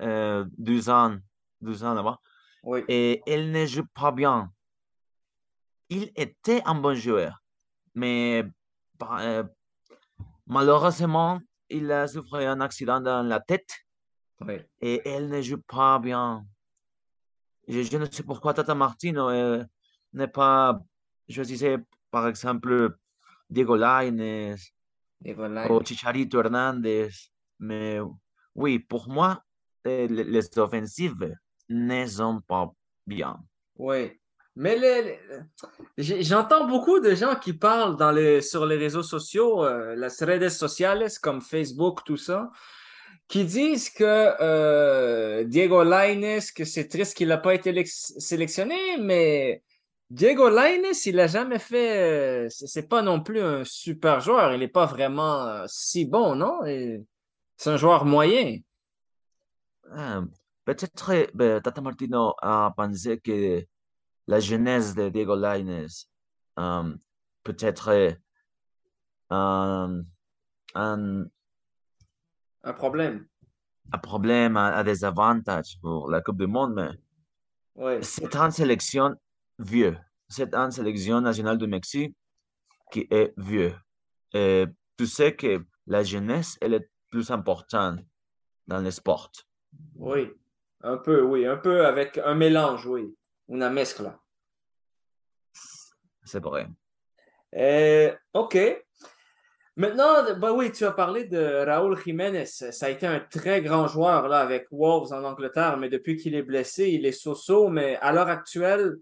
[0.00, 1.16] euh, deux ans,
[1.60, 2.20] deux ans là-bas.
[2.62, 2.84] Oui.
[2.86, 4.48] Et il ne joue pas bien.
[5.88, 7.42] Il était un bon joueur,
[7.96, 8.44] mais
[9.02, 9.42] euh,
[10.46, 13.74] malheureusement, il a souffert un accident dans la tête.
[14.40, 14.60] Oui.
[14.80, 16.46] Et elle ne joue pas bien.
[17.68, 19.64] Je, je ne sais pourquoi Tata Martino euh,
[20.12, 20.80] n'est pas
[21.28, 21.78] choisissait
[22.10, 22.96] par exemple
[23.48, 24.56] Diego Lainez
[25.20, 25.70] Diego Lainez.
[25.70, 27.10] ou Chicharito Hernandez.
[27.58, 27.98] Mais
[28.54, 29.42] oui, pour moi,
[29.84, 31.34] les, les offensives
[31.68, 32.70] ne sont pas
[33.06, 33.38] bien.
[33.76, 34.12] Oui.
[34.56, 35.18] Mais les,
[35.98, 40.48] j'entends beaucoup de gens qui parlent dans les, sur les réseaux sociaux, euh, les redes
[40.48, 42.50] sociales comme Facebook, tout ça,
[43.28, 44.04] qui disent que
[44.40, 49.62] euh, Diego Lainez, que c'est triste qu'il n'a pas été sélectionné, mais
[50.10, 52.48] Diego Lainez, il n'a jamais fait.
[52.50, 54.52] C'est pas non plus un super joueur.
[54.52, 56.60] Il n'est pas vraiment si bon, non?
[57.56, 58.58] C'est un joueur moyen.
[60.64, 63.64] Peut-être ben, Tata Martino a pensé que
[64.26, 65.86] la jeunesse de Diego Lainez
[67.44, 68.16] peut-être
[69.30, 70.04] un,
[72.64, 73.26] un problème.
[73.92, 76.90] Un problème à, à, des avantages pour la Coupe du Monde, mais
[77.76, 78.02] oui.
[78.02, 79.14] c'est une sélection
[79.58, 79.96] vieux.
[80.28, 82.16] C'est une sélection nationale du Mexique
[82.90, 83.74] qui est vieux.
[84.32, 84.64] Et
[84.96, 88.00] tu sais que la jeunesse, elle est plus importante
[88.66, 89.30] dans le sport.
[89.96, 90.32] Oui,
[90.82, 93.14] un peu, oui, un peu avec un mélange, oui,
[93.48, 94.18] une mescla.
[96.24, 96.66] C'est vrai.
[97.54, 98.56] Euh, OK.
[99.76, 102.46] Maintenant, bah oui, tu as parlé de Raúl Jiménez.
[102.46, 106.36] Ça a été un très grand joueur là, avec Wolves en Angleterre, mais depuis qu'il
[106.36, 107.68] est blessé, il est so-so.
[107.68, 108.94] Mais à l'heure actuelle,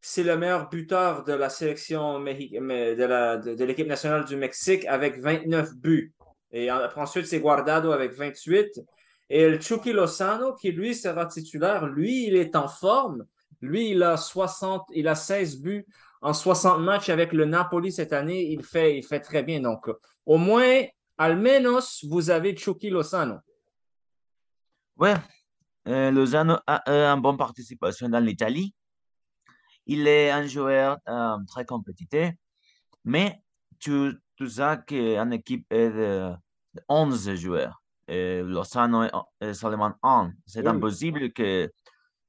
[0.00, 6.14] c'est le meilleur buteur de la sélection de l'équipe nationale du Mexique avec 29 buts.
[6.52, 8.80] Et ensuite, c'est Guardado avec 28.
[9.28, 13.26] Et le Chucky Lozano, qui lui sera titulaire, lui, il est en forme.
[13.60, 15.86] Lui, il a 60, il a 16 buts
[16.24, 18.50] en 60 matchs avec le Napoli cette année.
[18.50, 19.60] Il fait, il fait très bien.
[19.60, 19.90] Donc,
[20.24, 20.82] au moins,
[21.18, 23.36] al menos, vous avez Chucky Lozano.
[24.96, 25.14] Ouais,
[25.86, 28.74] euh, Lozano a une bonne participation dans l'Italie.
[29.86, 32.32] Il est un joueur euh, très compétitif,
[33.04, 33.42] mais
[33.78, 36.32] tu, tu sais qu'une équipe est de
[36.88, 37.82] 11 joueurs.
[38.08, 39.04] Et Lozano
[39.40, 40.32] est seulement un.
[40.46, 41.70] C'est impossible que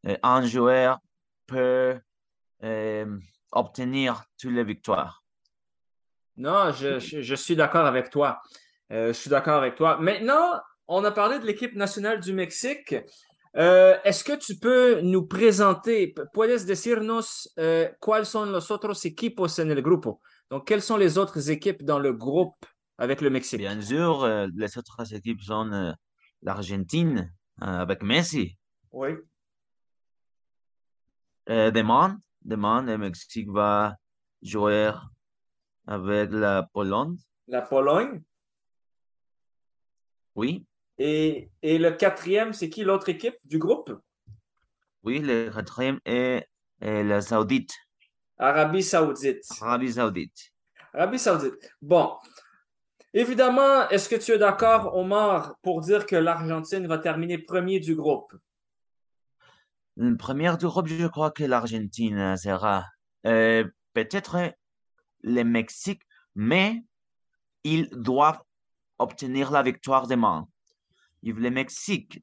[0.07, 0.99] euh, un joueur
[1.47, 1.97] peut
[2.63, 3.19] euh,
[3.55, 5.23] obtenir toutes les victoires.
[6.37, 8.41] Non, je, je, suis d'accord avec toi.
[8.91, 9.97] Euh, je suis d'accord avec toi.
[9.97, 12.93] Maintenant, on a parlé de l'équipe nationale du Mexique.
[13.53, 19.69] Est-ce que tu peux nous présenter, puedes decirnos euh, cuáles son los otros equipos en
[19.69, 20.19] el grupo?
[20.51, 22.65] Donc, quelles sont les autres équipes dans le groupe
[22.97, 23.59] avec le Mexique?
[23.59, 25.91] Bien sûr, euh, les autres équipes sont euh,
[26.41, 28.57] l'Argentine euh, avec Messi.
[28.91, 29.09] Oui.
[31.47, 33.95] demain, demain, le Mexique va
[34.41, 34.91] jouer
[35.85, 37.17] avec la Pologne.
[37.47, 38.21] La Pologne?
[40.35, 40.65] Oui.
[40.97, 43.91] Et, et le quatrième, c'est qui l'autre équipe du groupe?
[45.03, 46.47] Oui, le quatrième est,
[46.79, 47.73] est la Saoudite.
[48.37, 49.45] Arabie Saoudite.
[49.61, 50.53] Arabie Saoudite.
[50.93, 51.69] Arabie Saoudite.
[51.81, 52.17] Bon,
[53.17, 57.95] Évidemment, est-ce que tu es d'accord, Omar, pour dire que l'Argentine va terminer premier du
[57.95, 58.33] groupe?
[59.97, 62.85] Le premier du groupe, je crois que l'Argentine sera
[63.25, 64.53] euh, peut-être
[65.23, 66.01] le Mexique,
[66.35, 66.83] mais
[67.63, 68.41] ils doivent
[68.99, 70.47] obtenir la victoire demain.
[71.23, 72.21] Si le Mexique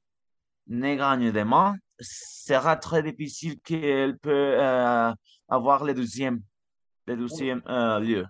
[0.66, 5.12] ne gagne demain, sera très difficile qu'elle peut euh,
[5.48, 6.42] avoir le deuxième,
[7.06, 8.26] le deuxième euh, lieu.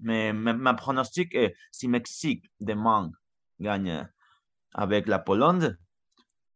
[0.00, 3.12] Mais ma, pronostic est si Mexique demain
[3.60, 4.08] gagne
[4.74, 5.76] avec la Pologne,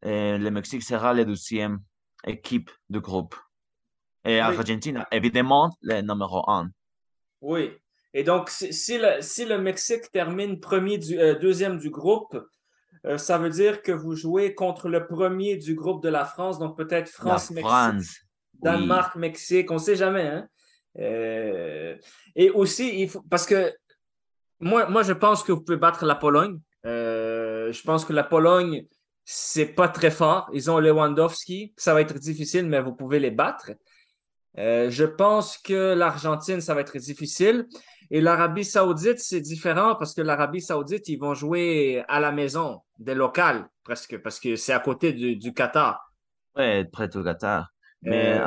[0.02, 1.80] le Mexique sera la deuxième
[2.24, 3.34] équipe du groupe.
[4.24, 6.70] Et Argentine, évidemment, le numéro un.
[7.40, 7.70] Oui.
[8.14, 12.36] Et donc, si, le, si le, Mexique termine premier du, euh, deuxième du groupe,
[13.06, 16.58] euh, ça veut dire que vous jouez contre le premier du groupe de la France,
[16.58, 18.24] donc peut-être France-Mexique.
[18.54, 20.26] Danemark, Mexique, on ne sait jamais.
[20.26, 20.48] Hein?
[20.98, 21.96] Euh,
[22.34, 23.72] et aussi, il faut, parce que
[24.58, 26.58] moi, moi, je pense que vous pouvez battre la Pologne.
[26.84, 28.84] Je pense que la Pologne,
[29.30, 30.48] c'est pas très fort.
[30.54, 31.74] Ils ont Lewandowski.
[31.76, 33.72] Ça va être difficile, mais vous pouvez les battre.
[34.56, 37.68] Euh, je pense que l'Argentine, ça va être difficile.
[38.10, 42.80] Et l'Arabie Saoudite, c'est différent parce que l'Arabie Saoudite, ils vont jouer à la maison,
[42.98, 46.10] des locales, presque, parce que c'est à côté du, du Qatar.
[46.56, 47.68] Oui, près du Qatar.
[48.00, 48.40] Mais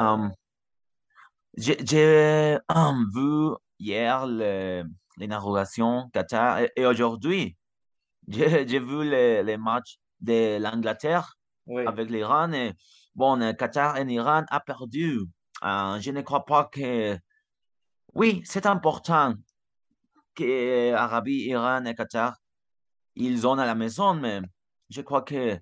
[1.57, 2.57] j'ai
[3.13, 7.55] vu hier l'inauguration Qatar et, aujourd'hui,
[8.27, 11.38] j'ai vu les, matchs de l'Angleterre
[11.86, 12.51] avec l'Iran.
[12.53, 12.73] Et
[13.15, 15.19] bon, Qatar et l'Iran a perdu.
[15.63, 17.17] Euh, je ne crois pas que.
[18.13, 19.36] Oui, c'est important
[20.36, 22.38] que Arabie, Iran et Qatar,
[23.15, 24.41] ils ont à la maison, mais
[24.89, 25.57] je crois que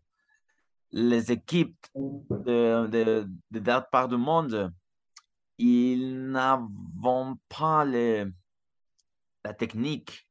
[0.92, 4.72] les équipes de, de, de, de part du monde
[5.60, 10.28] ils n'avons pas la technique.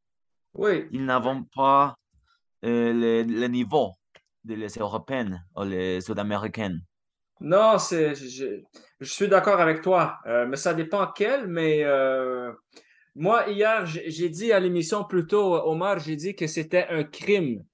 [0.55, 0.89] Oui.
[0.91, 1.97] Ils n'avons pas
[2.65, 3.93] euh, le, niveau
[4.45, 6.81] des les Européennes ou les Sud-Américaines?
[7.41, 8.65] Non, c'est, je,
[9.01, 11.47] suis d'accord avec toi, euh, mais ça dépend quel.
[11.47, 12.53] Mais euh,
[13.15, 17.65] moi, hier, j'ai dit à l'émission plutôt, Omar, j'ai dit que c'était un crime.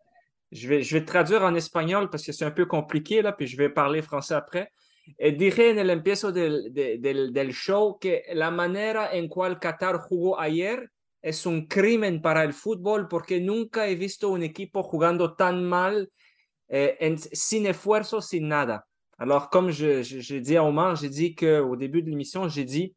[0.53, 3.47] Je vais, je vais traduire en espagnol parce que c'est un peu compliqué, là, puis
[3.47, 4.71] je vais parler français après.
[5.19, 10.91] Dije en el empiezo del, del, show que la manera en cual Qatar jugó ayer
[11.23, 16.11] es un crimen para el fútbol porque nunca he visto un equipo jugando tan mal,
[16.75, 18.85] eh, sin esfuerzo, sin nada.
[19.19, 22.95] Alors, comme j'ai je, dit à Omar, j'ai dit qu'au début de l'émission, j'ai dit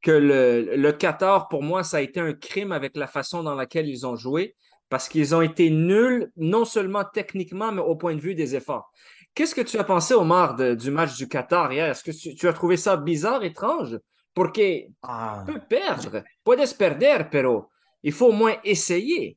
[0.00, 3.54] que le, le Qatar, pour moi, ça a été un crime avec la façon dans
[3.54, 4.54] laquelle ils ont joué
[4.88, 8.90] parce qu'ils ont été nuls, non seulement techniquement, mais au point de vue des efforts.
[9.34, 11.90] Qu'est-ce que tu as pensé, Omar, du match du Qatar hier?
[11.90, 13.98] Est-ce que tu, as trouvé ça bizarre, étrange?
[14.32, 15.44] Porque ah.
[15.46, 17.68] peut perdre, puedes perder, pero
[18.02, 19.36] il faut au moins essayer.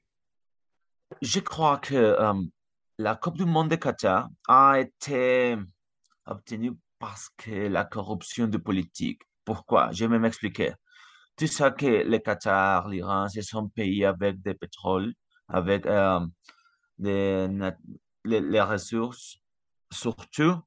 [1.21, 2.34] Je crois que euh,
[2.99, 5.57] la Coupe du Monde de Qatar a été
[6.25, 9.21] obtenue parce que la corruption de politique.
[9.45, 9.89] Pourquoi?
[9.93, 10.73] Je vais m'expliquer.
[11.38, 15.13] tu sais que le Qatar, l'Iran, ce sont pays avec des pétroles,
[15.47, 16.19] avec euh,
[16.97, 17.47] des,
[18.25, 19.38] les, les ressources,
[19.89, 20.59] surtout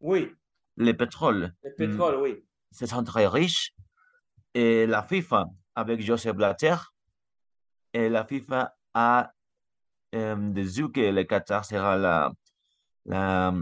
[0.00, 0.32] Oui,
[0.76, 1.52] le pétrole.
[1.62, 2.42] le pétrole, oui.
[2.70, 3.74] Ce sont très riches.
[4.54, 6.76] Et la FIFA, avec Joseph Blatter,
[7.92, 9.30] et la FIFA a
[10.14, 12.32] euh, dit que le Qatar sera la,
[13.06, 13.54] la,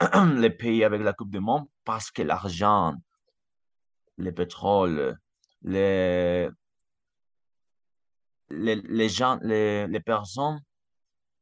[0.00, 2.94] le pays avec la Coupe du Monde parce que l'argent,
[4.16, 5.18] le pétrole,
[5.62, 6.48] les,
[8.48, 10.60] les, les gens, les, les personnes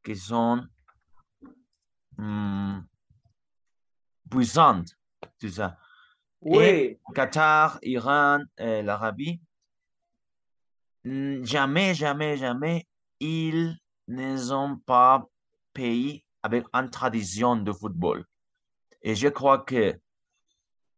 [0.03, 0.65] qui sont
[2.17, 2.85] hum,
[4.29, 4.89] puissantes,
[5.39, 5.77] tout ça.
[6.41, 9.41] Oui, Et Qatar, Iran, et l'Arabie,
[11.03, 12.87] mm, jamais, jamais, jamais,
[13.19, 13.77] ils
[14.09, 15.25] ne sont pas
[15.73, 18.25] pays avec une tradition de football.
[19.01, 19.97] Et je crois que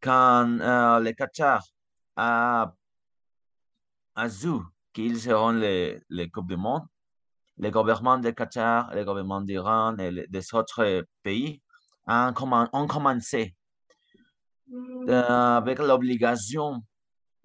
[0.02, 1.64] quand euh, le Qatar
[2.16, 2.74] a,
[4.16, 4.28] a
[4.94, 6.84] qu'ils seront les, les Coupes du Monde,
[7.58, 11.62] les gouvernements de Qatar, les gouvernements d'Iran et les- des autres pays
[12.08, 12.34] ont
[12.88, 13.56] commencé
[14.74, 16.82] euh, avec l'obligation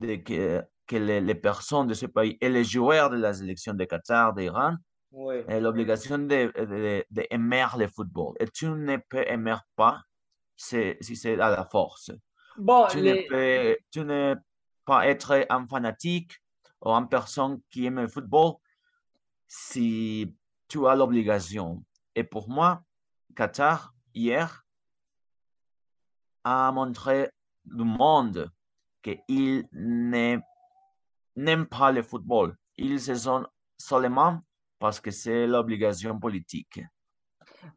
[0.00, 3.74] de que, que les, les personnes de ce pays et les joueurs de la sélection
[3.74, 4.76] de Qatar, d'Iran,
[5.12, 5.36] oui.
[5.48, 8.34] aient l'obligation de, de, de aimer le football.
[8.40, 10.02] Et tu ne peux aimer pas
[10.56, 12.10] si, si c'est à la force.
[12.56, 14.40] Bon, Tu les- ne peux, tu ne peux
[14.84, 16.32] pas être un fanatique
[16.82, 18.54] ou une personne qui aime le football
[19.46, 20.34] si
[20.68, 21.84] tu as l'obligation.
[22.14, 22.82] Et pour moi,
[23.34, 24.64] Qatar, hier,
[26.44, 27.30] a montré
[27.64, 28.50] du monde
[29.02, 30.42] qu'ils n'aiment
[31.66, 32.56] pas le football.
[32.76, 33.46] Ils se sont
[33.78, 34.40] seulement
[34.78, 36.80] parce que c'est l'obligation politique.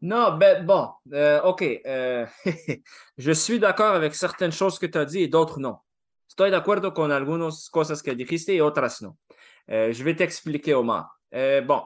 [0.01, 1.63] Non, ben bon, euh, OK.
[1.85, 2.25] euh,
[3.17, 5.77] je suis d'accord avec certaines choses que tu as dit et d'autres non.
[6.27, 9.17] Estoy de acuerdo con algunas cosas que dijiste y otras no.
[9.71, 11.09] Euh, je vais t'expliquer, Omar.
[11.33, 11.83] Euh, bon,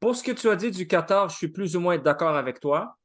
[0.00, 2.60] pour ce que tu as dit du Qatar, je suis plus ou moins d'accord avec
[2.60, 2.96] toi.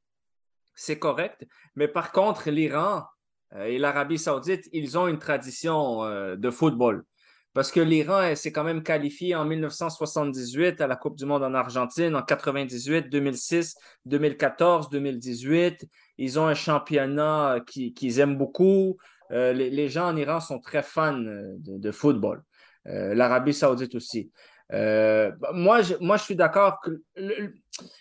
[0.76, 1.46] C'est correct.
[1.76, 3.06] Mais par contre, l'Iran
[3.54, 7.04] et l'Arabie Saoudite, ils ont une tradition de football.
[7.54, 11.54] Parce que l'Iran s'est quand même qualifié en 1978 à la Coupe du Monde en
[11.54, 15.86] Argentine, en 98, 2006, 2014, 2018.
[16.18, 18.98] Ils ont un championnat euh, qui- qu'ils aiment beaucoup.
[19.32, 22.44] Euh, les, gens en Iran sont très fans euh, de, football.
[22.86, 24.32] L'Arabie Saoudite aussi.
[24.74, 26.92] Euh, moi, je, moi, je suis d'accord que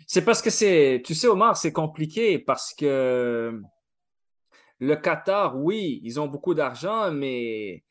[0.06, 3.60] c'est parce que c'est, tu sais, Omar, c'est compliqué parce que
[4.78, 7.82] le Qatar, oui, ils ont beaucoup d'argent, mais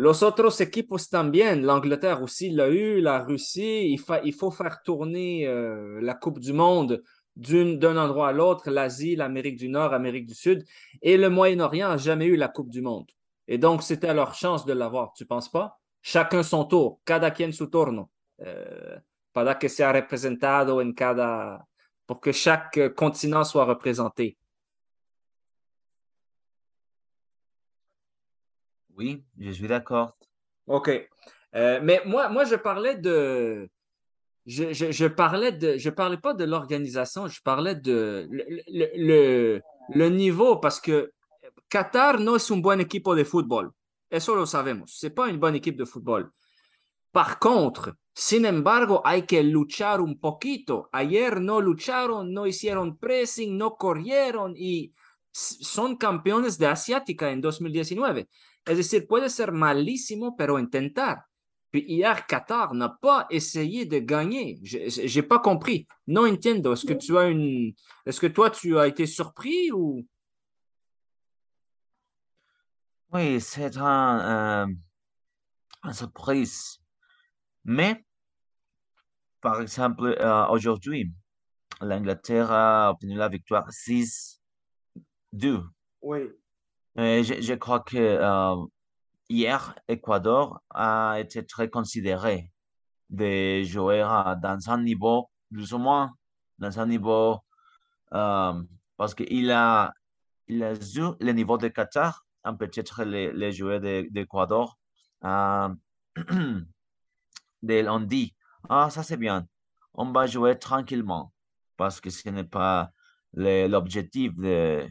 [0.00, 4.82] los otros equipos también, l'Angleterre aussi l'a eu, la Russie, il, fa- il faut faire
[4.82, 7.02] tourner euh, la Coupe du Monde
[7.36, 10.64] d'un endroit à l'autre, l'Asie, l'Amérique du Nord, l'Amérique du Sud,
[11.00, 13.10] et le Moyen-Orient n'a jamais eu la Coupe du Monde.
[13.46, 15.78] Et donc, c'était leur chance de l'avoir, tu penses pas?
[16.02, 18.10] Chacun son tour, cada quien su turno.
[18.40, 18.98] Euh,
[19.32, 21.64] para que sea representado en cada...
[22.06, 24.36] pour que chaque continent soit représenté.
[29.00, 30.14] Oui, je suis d'accord.
[30.66, 30.90] OK.
[31.56, 33.68] Euh, mais moi, moi, je parlais de.
[34.44, 35.78] Je, je, parlais de.
[35.78, 38.44] Je parlais pas de l'organisation, je parlais de le,
[38.94, 41.12] le, le, niveau parce que
[41.70, 43.72] Qatar no es un buen equipo de fútbol.
[44.10, 44.98] Eso lo sabemos.
[44.98, 46.30] C'est pas une bonne équipe de football.
[47.10, 50.90] Par contre, sin embargo, hay que luchar un poquito.
[50.92, 54.92] Ayer no lucharon, no hicieron pressing, no corrieron y
[55.32, 58.28] son campeones de Asiática en 2019.
[58.66, 61.26] Es decir, puede ser malísimo, pero intentar.
[61.70, 64.58] Puis hier, Qatar n'a pas essayé de gagner.
[64.62, 65.86] Je n'ai pas compris.
[66.06, 66.72] Non entiendo.
[66.72, 67.72] Est-ce que tu as une.
[68.04, 70.04] Est-ce que toi, tu as été surpris ou?
[73.12, 74.74] Oui, c'est un, euh,
[75.84, 76.78] une surprise.
[77.64, 78.04] Mais,
[79.40, 81.12] par exemple, euh, aujourd'hui,
[81.80, 84.40] l'Angleterre a obtenu la victoire 6-2.
[86.02, 86.30] Oui.
[86.96, 88.56] Et je, crois que euh,
[89.28, 92.52] hier, Équador a été très considéré
[93.10, 96.12] de jouer à- dans un niveau, plus ou moins,
[96.58, 97.38] dans un niveau,
[98.14, 98.62] euh,
[98.96, 99.92] parce qu'il a,
[100.48, 104.78] il a vu le niveau de Qatar, hein, peut-être les, les joueurs de- d'Équador,
[105.24, 105.68] euh,
[107.62, 108.34] de l'ont dit,
[108.68, 109.46] ah, ça c'est bien,
[109.94, 111.32] on va jouer tranquillement,
[111.76, 112.90] parce que ce n'est pas
[113.34, 114.88] l'objectif de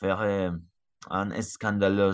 [0.00, 0.52] faire
[1.10, 2.12] un scandaleux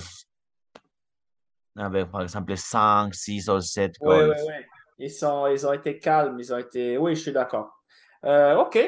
[1.76, 4.30] avec, par exemple, 5, 6 ou 7 Oui, goals.
[4.36, 4.54] oui, oui.
[4.98, 6.96] Ils, sont, ils ont été calmes, ils ont été.
[6.98, 7.70] Oui, je suis d'accord.
[8.24, 8.78] Euh, OK.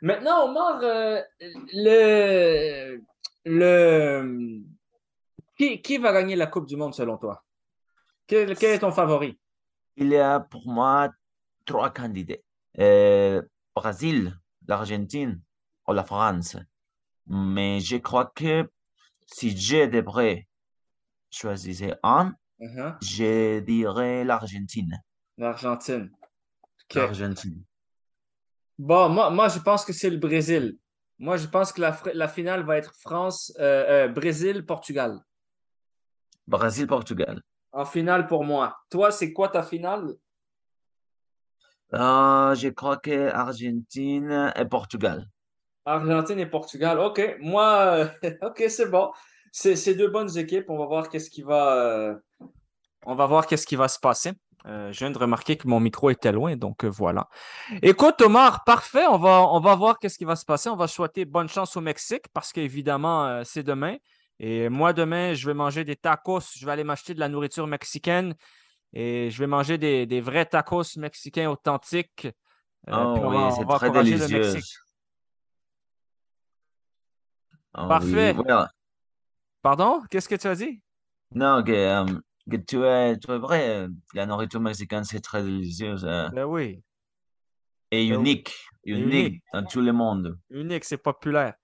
[0.00, 1.20] Maintenant, Omar, euh,
[1.72, 3.00] le,
[3.44, 4.60] le,
[5.56, 7.42] Qui, qui va gagner la Coupe du Monde selon toi?
[8.28, 9.38] Quel, quel est ton favori?
[9.96, 11.10] Il y a pour moi
[11.64, 12.36] trois candidats.
[12.78, 13.42] Euh,
[13.74, 14.32] Brésil,
[14.68, 15.40] l'Argentine
[15.88, 16.56] ou la France.
[17.26, 18.70] Mais je crois que
[19.32, 20.46] si je devrais
[21.30, 22.96] choisir un, Uh-huh.
[23.00, 25.00] je dirais l'Argentine.
[25.36, 26.10] L'Argentine.
[26.92, 27.62] L'Argentine.
[28.76, 30.76] Bon, moi, moi, je pense que c'est le Brésil.
[31.20, 35.20] Moi, je pense que la finale va être France, euh, euh, Brésil-Portugal.
[36.48, 37.42] Brésil-Portugal.
[37.70, 38.76] En finale pour moi.
[38.90, 40.14] Toi, c'est quoi ta finale?
[41.94, 45.28] Euh, je crois que Argentine et Portugal.
[45.92, 46.98] Argentine et Portugal.
[46.98, 47.36] OK.
[47.40, 48.06] Moi, euh,
[48.42, 49.10] OK, c'est bon.
[49.52, 50.66] C'est deux bonnes équipes.
[50.68, 52.14] On va voir qu'est-ce qui va, euh,
[53.06, 54.32] on va voir qu'est-ce qui va se passer.
[54.66, 57.28] Euh, je viens de remarquer que mon micro était loin, donc euh, voilà.
[57.80, 59.06] Écoute, Omar, parfait.
[59.08, 60.68] On va, on va voir qu'est-ce qui va se passer.
[60.68, 63.96] On va souhaiter bonne chance au Mexique parce qu'évidemment, euh, c'est demain.
[64.40, 66.40] Et moi, demain, je vais manger des tacos.
[66.56, 68.34] Je vais aller m'acheter de la nourriture mexicaine
[68.92, 72.28] et je vais manger des, des vrais tacos mexicains authentiques.
[72.90, 74.38] Oh puis on oui, va- on c'est va très encourager le délicieux.
[74.54, 74.76] Mexique.
[77.82, 78.32] Oui, Parfait.
[78.32, 78.70] voilà.
[79.62, 80.02] Pardon?
[80.10, 80.80] Qu'est-ce que tu as dit?
[81.34, 82.06] Non, que, euh,
[82.50, 83.68] que tu es, tu es vrai.
[83.68, 86.82] euh, La nourriture mexicaine, c'est très délicieux euh, Ben oui,
[87.90, 88.54] et Ben unique.
[88.84, 89.42] Unique unique.
[89.52, 90.38] dans tout le monde.
[90.50, 91.54] unique, c'est populaire.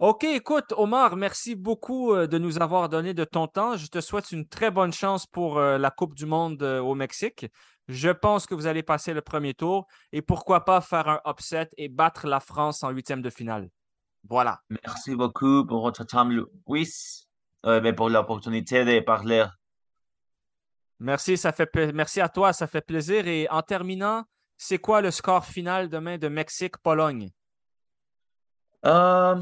[0.00, 3.76] OK, écoute, Omar, merci beaucoup de nous avoir donné de ton temps.
[3.76, 7.46] Je te souhaite une très bonne chance pour la Coupe du Monde au Mexique.
[7.86, 11.68] Je pense que vous allez passer le premier tour et pourquoi pas faire un upset
[11.76, 13.68] et battre la France en huitième de finale.
[14.28, 14.60] Voilà.
[14.68, 16.88] Merci beaucoup pour votre temps, Louis,
[17.66, 19.46] euh, mais pour l'opportunité de parler.
[20.98, 23.26] Merci, ça fait merci à toi, ça fait plaisir.
[23.26, 24.24] Et en terminant,
[24.56, 27.30] c'est quoi le score final demain de Mexique-Pologne?
[28.84, 29.40] Euh,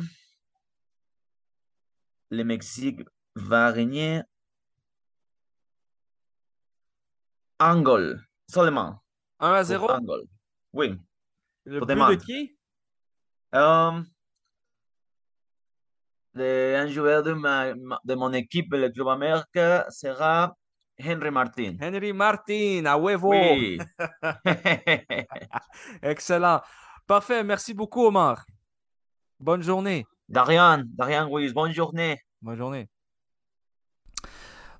[2.30, 3.00] le Mexique
[3.34, 4.22] va régner
[7.58, 9.02] un goal seulement.
[9.40, 9.90] 1 à Pour 0?
[9.90, 10.22] un goal.
[10.72, 10.98] Oui.
[11.64, 12.56] Le but de qui?
[13.54, 14.00] Euh,
[16.38, 19.44] de- un joueur de, ma, ma- de mon équipe, le Club Amérique,
[19.90, 20.54] sera
[21.00, 21.76] Henry Martin.
[21.82, 23.30] Henry Martin, à huevo.
[23.30, 23.78] Oui.
[26.02, 26.60] Excellent.
[27.06, 27.44] Parfait.
[27.44, 28.44] Merci beaucoup, Omar.
[29.40, 30.04] Bonne journée.
[30.28, 32.20] Darian, Darian Ruiz, bonne journée.
[32.42, 32.88] Bonne journée.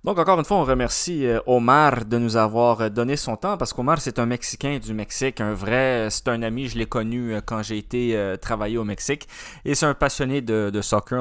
[0.05, 3.57] Donc, encore une fois, on remercie euh, Omar de nous avoir euh, donné son temps
[3.57, 6.87] parce qu'Omar, c'est un Mexicain du Mexique, un vrai, euh, c'est un ami, je l'ai
[6.87, 9.27] connu quand j'ai été travailler au Mexique
[9.65, 11.21] et c'est un passionné de, soccer.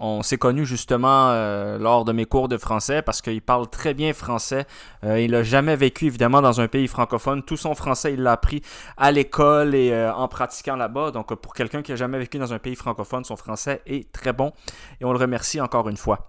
[0.00, 1.32] On, s'est connu justement
[1.78, 4.66] lors de mes cours de français parce qu'il parle très bien français.
[5.04, 7.42] Il n'a jamais vécu évidemment dans un pays francophone.
[7.42, 8.62] Tout son français, il l'a appris
[8.96, 11.12] à l'école et en pratiquant là-bas.
[11.12, 14.32] Donc, pour quelqu'un qui n'a jamais vécu dans un pays francophone, son français est très
[14.32, 14.52] bon
[15.00, 16.28] et on le remercie encore une fois.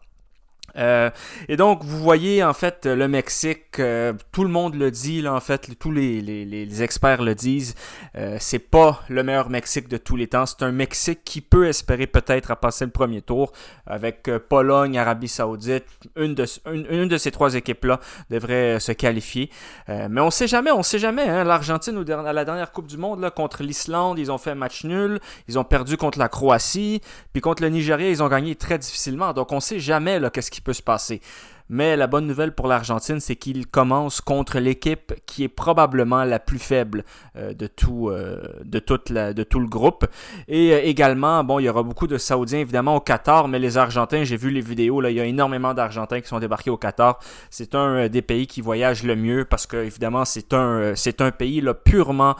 [0.77, 1.09] Euh,
[1.47, 5.33] et donc, vous voyez, en fait, le Mexique, euh, tout le monde le dit, là,
[5.33, 7.75] en fait, tous les, experts le disent,
[8.15, 10.45] euh, c'est pas le meilleur Mexique de tous les temps.
[10.45, 13.51] C'est un Mexique qui peut espérer peut-être à passer le premier tour
[13.85, 15.85] avec Pologne, Arabie Saoudite.
[16.15, 17.99] Une de, ces trois équipes-là
[18.29, 19.49] devrait se qualifier.
[19.87, 21.27] Mais on sait jamais, on sait jamais.
[21.27, 21.43] Hein?
[21.43, 24.83] L'Argentine, à la dernière Coupe du Monde, là, contre l'Islande, ils ont fait un match
[24.83, 25.19] nul.
[25.47, 27.01] Ils ont perdu contre la Croatie.
[27.33, 29.33] Puis contre le Nigeria, ils ont gagné très difficilement.
[29.33, 31.21] Donc, on sait jamais qu'est-ce qui peut se passer.
[31.69, 36.39] Mais la bonne nouvelle pour l'Argentine, c'est qu'il commence contre l'équipe qui est probablement la
[36.39, 37.03] plus faible
[37.35, 40.07] euh, de, tout, euh, de, toute la, de tout le groupe.
[40.47, 43.77] Et euh, également, bon, il y aura beaucoup de Saoudiens évidemment au Qatar, mais les
[43.77, 46.77] Argentins, j'ai vu les vidéos, là, il y a énormément d'Argentins qui sont débarqués au
[46.77, 47.19] Qatar.
[47.51, 51.29] C'est un des pays qui voyage le mieux parce que évidemment, c'est un, c'est un
[51.29, 52.35] pays purement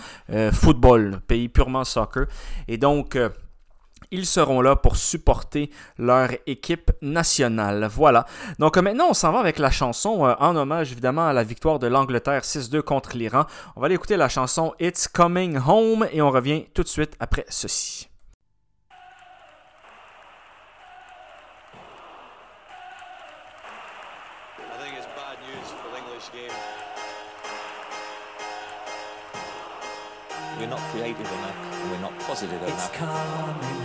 [0.52, 2.26] football, pays purement soccer.
[2.68, 3.18] Et donc,
[4.12, 7.88] ils seront là pour supporter leur équipe nationale.
[7.92, 8.26] Voilà.
[8.58, 11.44] Donc euh, maintenant, on s'en va avec la chanson euh, en hommage évidemment à la
[11.44, 13.46] victoire de l'Angleterre 6-2 contre l'Iran.
[13.76, 17.16] On va aller écouter la chanson It's Coming Home et on revient tout de suite
[17.20, 18.08] après ceci.
[30.60, 33.79] We're not creative enough, and we're not positive enough.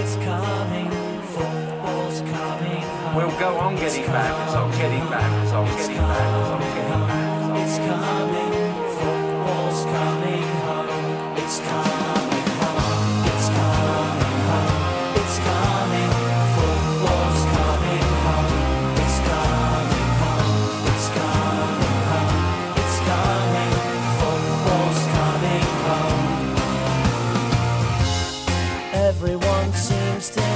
[0.00, 0.90] It's coming,
[1.34, 3.14] football's coming home.
[3.16, 7.66] We'll go on getting back, on getting back, on getting back, on getting back.
[7.66, 8.17] It's coming,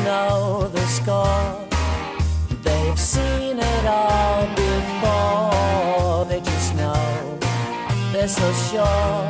[0.05, 1.55] know the score.
[2.63, 6.25] They've seen it all before.
[6.27, 7.39] They just know
[8.13, 9.21] they're so sure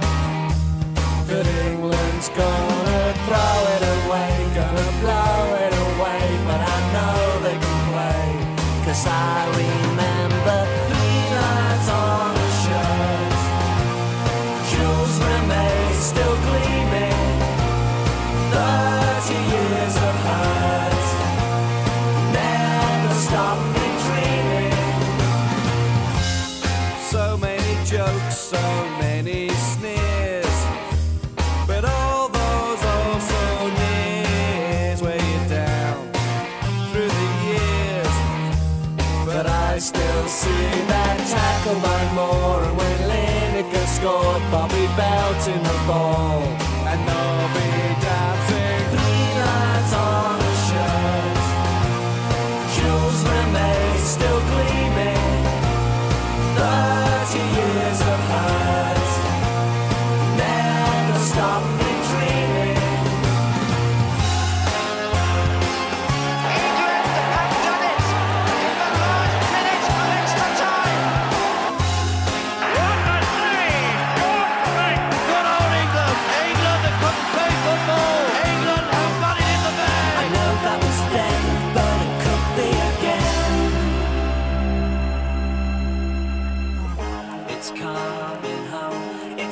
[1.28, 6.24] that England's gonna throw it away, gonna blow it away.
[6.48, 7.16] But I know
[7.46, 9.41] they can play, cause I.
[45.48, 46.41] in the ball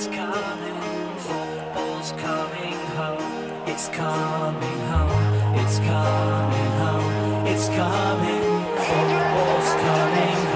[0.01, 0.80] it's coming,
[1.18, 8.42] football's coming home, it's coming home, it's coming home, it's coming,
[8.80, 10.49] football's coming home,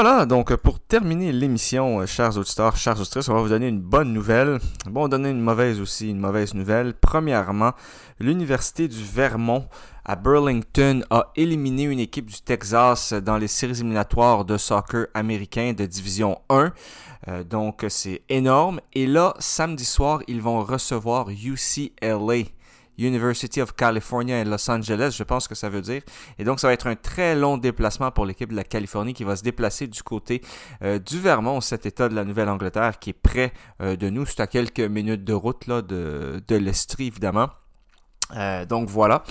[0.00, 3.80] Voilà, donc pour terminer l'émission, euh, chers auditeurs, chers auditrices, on va vous donner une
[3.80, 4.60] bonne nouvelle.
[4.88, 6.94] Bon, on donner une mauvaise aussi, une mauvaise nouvelle.
[6.94, 7.72] Premièrement,
[8.20, 9.66] l'Université du Vermont
[10.04, 15.72] à Burlington a éliminé une équipe du Texas dans les séries éliminatoires de soccer américain
[15.76, 16.72] de Division 1.
[17.26, 18.80] Euh, donc c'est énorme.
[18.94, 22.44] Et là, samedi soir, ils vont recevoir UCLA.
[22.98, 26.02] University of California et Los Angeles, je pense que ça veut dire.
[26.38, 29.24] Et donc, ça va être un très long déplacement pour l'équipe de la Californie qui
[29.24, 30.42] va se déplacer du côté
[30.82, 34.26] euh, du Vermont, cet état de la Nouvelle-Angleterre qui est près euh, de nous.
[34.26, 37.48] C'est à quelques minutes de route là, de, de l'Estrie, évidemment.
[38.36, 39.22] Euh, donc voilà.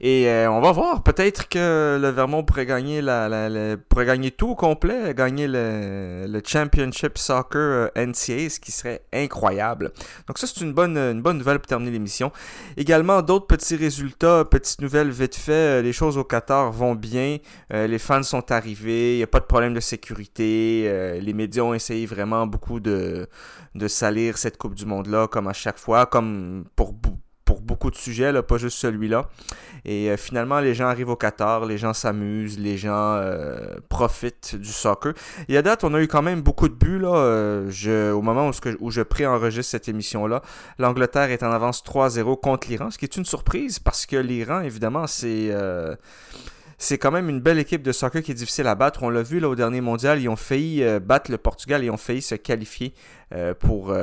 [0.00, 1.02] Et euh, on va voir.
[1.02, 5.46] Peut-être que le Vermont pourrait gagner la, la- la- pourrait gagner tout au complet, gagner
[5.46, 9.92] le, le Championship Soccer euh, NCAA, ce qui serait incroyable.
[10.26, 12.32] Donc ça, c'est une bonne, une bonne nouvelle pour terminer l'émission.
[12.78, 15.52] Également, d'autres petits résultats, petites nouvelles vite fait.
[15.52, 17.36] Euh, Les choses au Qatar vont bien.
[17.74, 19.14] Euh, les fans sont arrivés.
[19.14, 21.18] Il n'y a pas de problème de sécurité.
[21.20, 23.28] Les médias ont essayé vraiment beaucoup de,
[23.74, 26.94] de salir cette Coupe du Monde-là, comme à chaque fois, comme pour
[27.46, 29.30] pour beaucoup de sujets, là, pas juste celui-là.
[29.86, 34.56] Et euh, finalement, les gens arrivent au Qatar, les gens s'amusent, les gens euh, profitent
[34.56, 35.14] du soccer.
[35.48, 36.98] Et à date, on a eu quand même beaucoup de buts.
[36.98, 40.42] Là, euh, je, au moment où, où je pré-enregistre cette émission-là,
[40.78, 44.60] l'Angleterre est en avance 3-0 contre l'Iran, ce qui est une surprise parce que l'Iran,
[44.60, 45.54] évidemment, c'est...
[46.78, 49.04] c'est quand même une belle équipe de soccer qui est difficile à battre.
[49.04, 51.96] On l'a vu là, au dernier mondial, ils ont failli battre le Portugal, ils ont
[51.96, 52.92] failli se qualifier
[53.60, 53.94] pour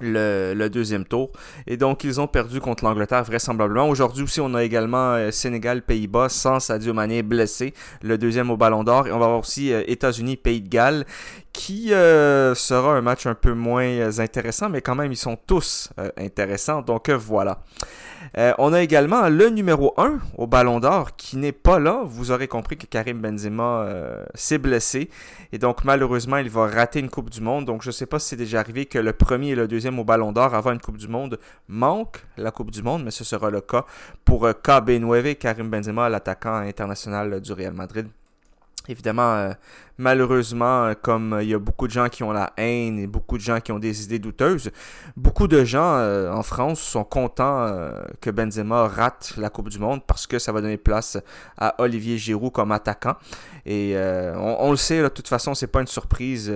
[0.00, 1.30] le, le deuxième tour.
[1.66, 3.88] Et donc, ils ont perdu contre l'Angleterre vraisemblablement.
[3.88, 8.84] Aujourd'hui aussi, on a également euh, Sénégal-Pays-Bas sans Sadio Mané blessé, le deuxième au Ballon
[8.84, 9.06] d'Or.
[9.06, 11.06] Et on va avoir aussi euh, États-Unis-Pays de Galles
[11.52, 15.36] qui euh, sera un match un peu moins euh, intéressant, mais quand même, ils sont
[15.46, 16.82] tous intéressants.
[16.82, 17.62] Donc voilà.
[18.58, 22.02] On a également le numéro 1 au Ballon d'Or qui n'est pas là.
[22.04, 23.88] Vous aurez compris que Karim Benzema
[24.34, 25.10] s'est blessé.
[25.52, 27.64] Et donc, malheureusement, il va rater une Coupe du Monde.
[27.64, 29.98] Donc, je ne sais pas si c'est déjà arrivé que le premier et le deuxième
[29.98, 33.24] au Ballon d'Or avant une Coupe du Monde manquent la Coupe du Monde, mais ce
[33.24, 33.84] sera le cas
[34.24, 38.08] pour KB9, Karim Benzema, l'attaquant international du Real Madrid.
[38.88, 39.52] Évidemment, euh,
[39.98, 43.36] malheureusement, euh, comme il y a beaucoup de gens qui ont la haine et beaucoup
[43.36, 44.70] de gens qui ont des idées douteuses,
[45.16, 47.70] beaucoup de gens euh, en France sont contents
[48.20, 51.18] que Benzema rate la Coupe du Monde parce que ça va donner place
[51.58, 53.16] à Olivier Giroud comme attaquant.
[53.66, 53.94] Et
[54.36, 56.46] on, le sait, de toute façon, c'est pas une surprise.
[56.46, 56.52] je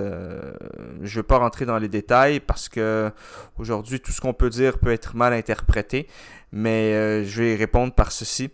[1.01, 3.11] ne vais pas rentrer dans les détails parce que
[3.57, 6.07] aujourd'hui, tout ce qu'on peut dire peut être mal interprété.
[6.51, 8.51] Mais je vais répondre par ceci.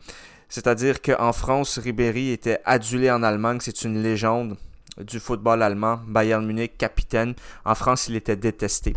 [0.51, 4.57] C'est-à-dire qu'en France, Ribéry était adulé en Allemagne, c'est une légende
[4.99, 7.33] du football allemand, Bayern Munich, capitaine.
[7.63, 8.93] En France, il était détesté.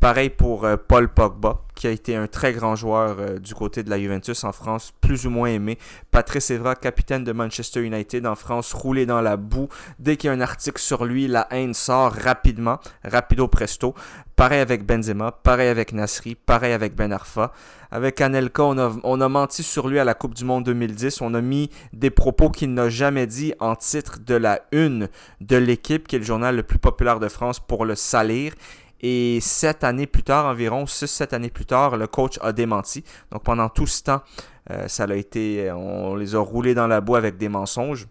[0.00, 3.84] Pareil pour euh, Paul Pogba, qui a été un très grand joueur euh, du côté
[3.84, 5.78] de la Juventus en France, plus ou moins aimé.
[6.10, 9.68] Patrice Evra, capitaine de Manchester United en France, roulé dans la boue.
[10.00, 13.94] Dès qu'il y a un article sur lui, la haine sort rapidement, rapido presto.
[14.36, 17.52] Pareil avec Benzema, pareil avec Nasri, pareil avec Ben Arfa.
[17.90, 21.22] Avec Anelka, on a, menti sur lui à la Coupe du Monde 2010.
[21.22, 25.08] On a mis des propos qu'il n'a jamais dit en titre de la une
[25.40, 28.52] de l'équipe, qui est le journal le plus populaire de France, pour le salir.
[29.00, 33.04] Et sept années plus tard, environ six, sept années plus tard, le coach a démenti.
[33.32, 34.20] Donc pendant tout ce temps,
[34.70, 38.06] euh, ça a été, on les a roulés dans la boue avec des mensonges.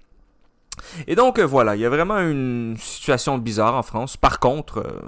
[1.06, 4.18] Et donc voilà, il y a vraiment une situation bizarre en France.
[4.18, 5.02] Par contre, euh,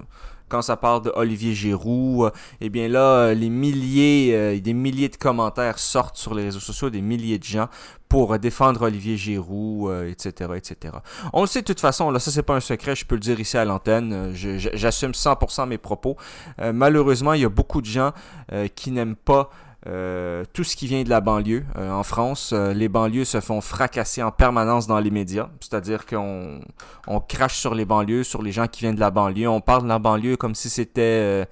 [0.50, 2.30] quand ça parle de Olivier Giroud, euh,
[2.62, 7.02] eh bien là, les milliers, des milliers de commentaires sortent sur les réseaux sociaux, des
[7.02, 7.68] milliers de gens
[8.10, 10.94] pour défendre Olivier Giroud, etc., etc.
[11.34, 13.22] On le sait de toute façon, là, ça c'est pas un secret, je peux le
[13.22, 16.18] dire ici à l'antenne, euh, j'assume 100% mes propos.
[16.60, 18.12] Euh, malheureusement, il y a beaucoup de gens
[18.52, 19.50] euh, qui n'aiment pas
[19.88, 21.64] euh, tout ce qui vient de la banlieue.
[21.78, 25.50] Euh, en France, euh, les banlieues se font fracasser en permanence dans les médias.
[25.62, 26.60] C'est-à-dire qu'on
[27.08, 29.48] on crache sur les banlieues, sur les gens qui viennent de la banlieue.
[29.48, 31.48] On parle de la banlieue comme si c'était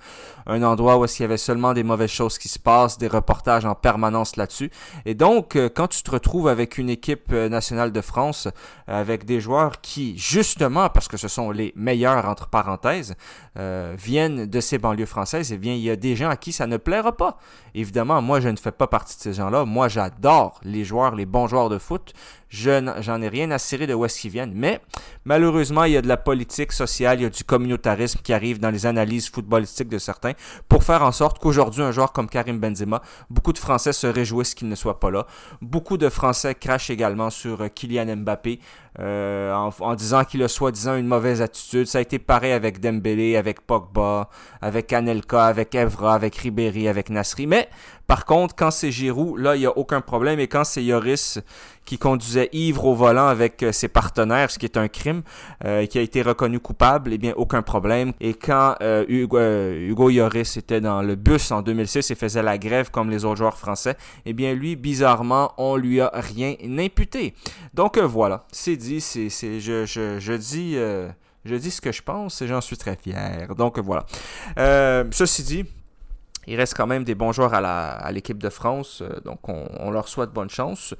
[0.47, 3.63] un endroit où il y avait seulement des mauvaises choses qui se passent, des reportages
[3.63, 4.69] en permanence là-dessus.
[5.05, 8.49] Et donc, quand tu te retrouves avec une équipe nationale de France,
[8.87, 13.15] avec des joueurs qui, justement, parce que ce sont les meilleurs, entre parenthèses,
[13.55, 16.67] viennent de ces banlieues françaises, eh bien, il y a des gens à qui ça
[16.67, 17.37] ne plaira pas.
[17.73, 19.63] Évidemment, moi, je ne fais pas partie de ces gens-là.
[19.63, 22.13] Moi, j'adore les joueurs, les bons joueurs de foot.
[22.55, 24.53] Je j'en ai rien à cirer de où est-ce qu'ils viennent.
[24.55, 24.79] Mais
[25.25, 28.59] malheureusement, il y a de la politique sociale, il y a du communautarisme qui arrive
[28.59, 30.31] dans les analyses footballistiques de certains
[30.69, 34.55] pour faire en sorte qu'aujourd'hui, un joueur comme Karim Benzema, beaucoup de Français se réjouissent
[34.55, 35.27] qu'il ne soit pas là.
[35.61, 38.61] Beaucoup de Français crachent également sur euh, Kylian Mbappé
[38.99, 41.85] euh, en, disant qu'il a soi-disant une mauvaise attitude.
[41.87, 44.29] Ça a été pareil avec Dembélé, avec Pogba,
[44.61, 47.47] avec Anelka, avec Evra, avec Ribéry, avec Nasri.
[47.47, 47.67] Mais
[48.07, 50.39] par contre, quand c'est Giroud, là, il n'y a aucun problème.
[50.39, 51.39] Et quand c'est Yoris
[51.85, 55.21] qui conduisait ivre au volant avec euh, ses partenaires, ce qui est un crime,
[55.63, 58.13] euh, qui a été reconnu coupable, eh bien, aucun problème.
[58.19, 62.57] Et quand euh, Hugo, Hugo, Lloris était dans le bus en 2006 et faisait la
[62.57, 67.35] grève comme les autres joueurs français, eh bien, lui, bizarrement, on lui a rien imputé.
[67.73, 70.75] Donc, voilà, c'est dit, c'est, je dis...
[71.45, 73.53] je dis ce que je pense et j'en suis très fier.
[73.55, 74.05] Donc voilà.
[75.11, 75.65] ceci dit,
[76.47, 80.31] il reste quand même des bons joueurs à l'équipe de France, donc on, leur souhaite
[80.31, 80.95] bonne chance.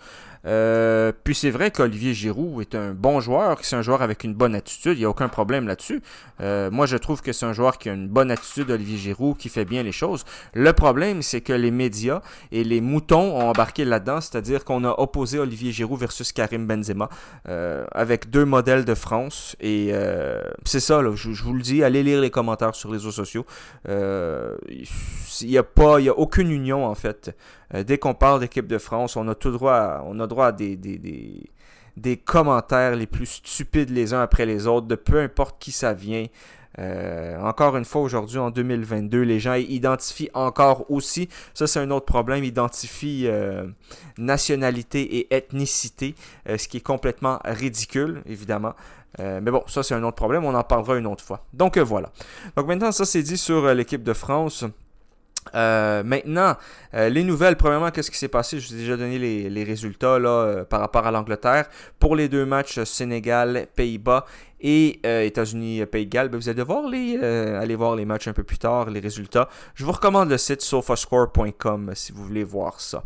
[0.45, 4.33] Euh, puis c'est vrai qu'Olivier Giroud est un bon joueur, c'est un joueur avec une
[4.33, 6.01] bonne attitude, il n'y a aucun problème là-dessus.
[6.41, 9.37] Euh, moi, je trouve que c'est un joueur qui a une bonne attitude, Olivier Giroud,
[9.37, 10.23] qui fait bien les choses.
[10.53, 12.21] Le problème, c'est que les médias
[12.51, 17.09] et les moutons ont embarqué là-dedans, c'est-à-dire qu'on a opposé Olivier Giroud versus Karim Benzema
[17.47, 19.55] euh, avec deux modèles de France.
[19.59, 19.91] Et
[20.65, 23.45] c'est ça, je, vous le dis, allez lire les commentaires sur les réseaux sociaux.
[25.41, 27.35] Il n'y a pas, il n'y a aucune union en fait.
[27.73, 32.17] dès qu'on parle d'équipe de France, on a tout droit, on a droit à des,
[32.25, 36.25] commentaires les plus stupides les uns après les autres, de peu importe qui ça vient.
[36.79, 41.91] Euh, encore une fois, aujourd'hui, en 2022, les gens identifient encore aussi, ça c'est un
[41.91, 43.67] autre problème, identifient euh,
[44.17, 46.15] nationalité et ethnicité,
[46.49, 48.73] euh, ce qui est complètement ridicule, évidemment.
[49.17, 51.45] mais bon, ça c'est un autre problème, on en parlera une autre fois.
[51.53, 52.11] Donc voilà.
[52.57, 54.65] Donc maintenant, ça c'est dit sur l'équipe de France.
[55.53, 56.55] Euh, maintenant,
[56.93, 58.59] euh, les nouvelles, premièrement, qu'est-ce qui s'est passé?
[58.59, 61.69] Je vous ai déjà donné les, résultats là, euh, par rapport à l'Angleterre.
[61.99, 64.25] Pour les deux matchs Sénégal-Pays-Bas,
[64.61, 68.05] et euh, États-Unis Pays de Galles, ben, vous allez devoir les, euh, aller voir les
[68.05, 69.49] matchs un peu plus tard, les résultats.
[69.75, 73.03] Je vous recommande le site sofascore.com si vous voulez voir ça.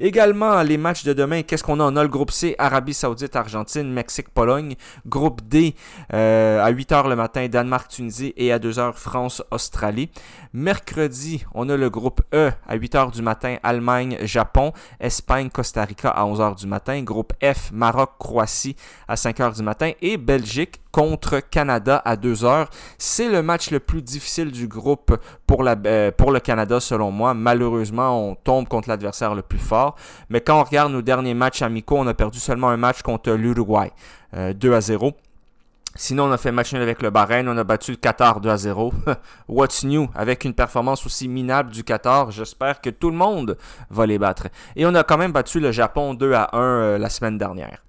[0.00, 1.84] Également, les matchs de demain, qu'est-ce qu'on a?
[1.84, 4.74] On a le groupe C, Arabie Saoudite, Argentine, Mexique, Pologne.
[5.06, 5.74] Groupe D,
[6.12, 10.10] euh, à 8h le matin, Danemark, Tunisie et à 2h, France, Australie.
[10.52, 16.08] Mercredi, on a le groupe E à 8h du matin, Allemagne, Japon, Espagne, Costa Rica
[16.08, 17.02] à 11h du matin.
[17.02, 18.76] Groupe F, Maroc, Croatie
[19.06, 22.68] à 5h du matin et Belgique contre Canada à 2h.
[22.96, 27.34] C'est le match le plus difficile du groupe euh, pour le Canada selon moi.
[27.34, 29.96] Malheureusement, on tombe contre l'adversaire le plus fort.
[30.30, 33.32] Mais quand on regarde nos derniers matchs amicaux, on a perdu seulement un match contre
[33.32, 33.92] l'Uruguay,
[34.34, 35.12] 2 à 0.
[35.98, 38.48] Sinon, on a fait match nul avec le Bahreïn, on a battu le Qatar 2
[38.48, 38.92] à 0.
[39.48, 40.08] What's new?
[40.14, 43.56] Avec une performance aussi minable du Qatar, j'espère que tout le monde
[43.90, 44.48] va les battre.
[44.76, 47.82] Et on a quand même battu le Japon 2 à 1 euh, la semaine dernière.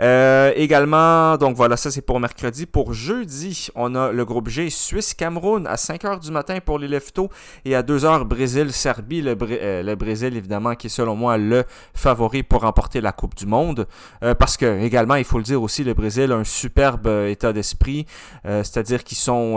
[0.00, 2.66] Euh, également, donc voilà, ça c'est pour mercredi.
[2.66, 7.30] Pour jeudi, on a le groupe G, Suisse-Cameroun à 5h du matin pour les Leftos
[7.64, 9.22] et à 2h Brésil-Serbie.
[9.22, 11.64] Le, euh, le, Brésil, évidemment, qui est selon moi le
[11.94, 13.86] favori pour remporter la Coupe du Monde.
[14.22, 17.52] Euh, parce que, également, il faut le dire aussi, le Brésil a un superbe état
[17.52, 18.06] d'esprit.
[18.44, 19.54] C'est-à-dire qu'ils sont...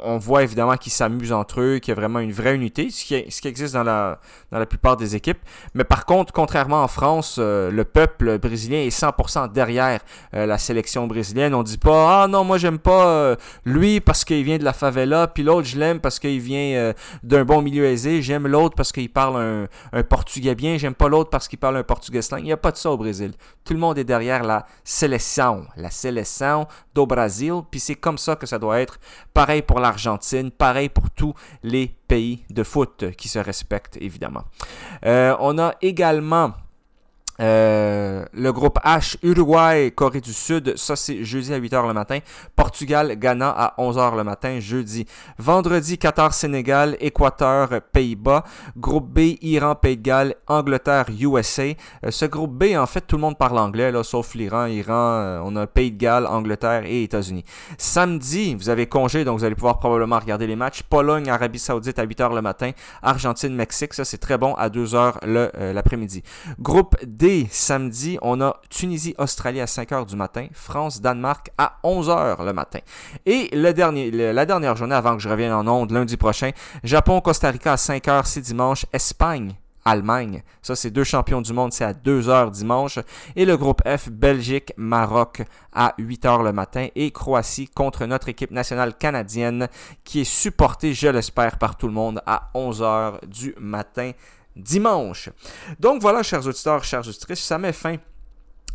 [0.00, 3.04] On voit évidemment qu'ils s'amusent entre eux, qu'il y a vraiment une vraie unité, ce
[3.04, 5.38] qui, ce qui existe dans la, dans la plupart des équipes.
[5.74, 10.00] Mais par contre, contrairement en France, le peuple brésilien est sans 100% derrière
[10.34, 11.54] euh, la sélection brésilienne.
[11.54, 14.72] On dit pas ah non moi j'aime pas euh, lui parce qu'il vient de la
[14.72, 16.92] favela, puis l'autre je l'aime parce qu'il vient euh,
[17.22, 18.22] d'un bon milieu aisé.
[18.22, 20.76] J'aime l'autre parce qu'il parle un, portugais bien.
[20.78, 22.40] J'aime pas l'autre parce qu'il parle un portugais slang.
[22.40, 23.32] Il n'y a pas de ça au Brésil.
[23.64, 27.62] Tout le monde est derrière la sélection, la sélection do Brasil.
[27.70, 28.98] Puis c'est comme ça que ça doit être.
[29.34, 34.44] Pareil pour l'Argentine, pareil pour tous les pays de foot qui se respectent évidemment.
[35.04, 36.52] on a également
[37.40, 42.18] euh, le groupe H, Uruguay, Corée du Sud, ça c'est jeudi à 8h le matin.
[42.54, 45.06] Portugal, Ghana à 11h le matin, jeudi.
[45.38, 48.44] Vendredi, Qatar, Sénégal, Équateur, Pays-Bas.
[48.76, 51.62] Groupe B, Iran, Pays de Galles, Angleterre, USA.
[51.62, 54.92] Euh, ce groupe B, en fait, tout le monde parle anglais, là, sauf l'Iran, Iran,
[55.20, 57.44] euh, on a Pays de Galles, Angleterre et États-Unis.
[57.78, 60.82] Samedi, vous avez congé, donc vous allez pouvoir probablement regarder les matchs.
[60.82, 62.72] Pologne, Arabie Saoudite à 8h le matin.
[63.02, 65.24] Argentine, Mexique, ça c'est très bon à 2h
[65.72, 66.22] l'après-midi.
[66.58, 72.80] Groupe D, samedi, on a Tunisie-Australie à 5h du matin, France-Danemark à 11h le matin.
[73.26, 76.50] Et la dernière journée avant que je revienne en ondes lundi prochain,
[76.82, 79.54] Japon-Costa Rica à 5h, c'est dimanche, Espagne
[79.84, 80.42] Allemagne.
[80.60, 82.98] Ça, c'est deux champions du monde, c'est à 2h dimanche.
[83.34, 86.88] Et le groupe F, Belgique, Maroc à 8h le matin.
[86.94, 89.68] Et Croatie contre notre équipe nationale canadienne
[90.04, 94.12] qui est supportée, je l'espère, par tout le monde à 11h du matin
[94.56, 95.30] dimanche.
[95.78, 97.96] Donc voilà, chers auditeurs, chers auditrices, ça met fin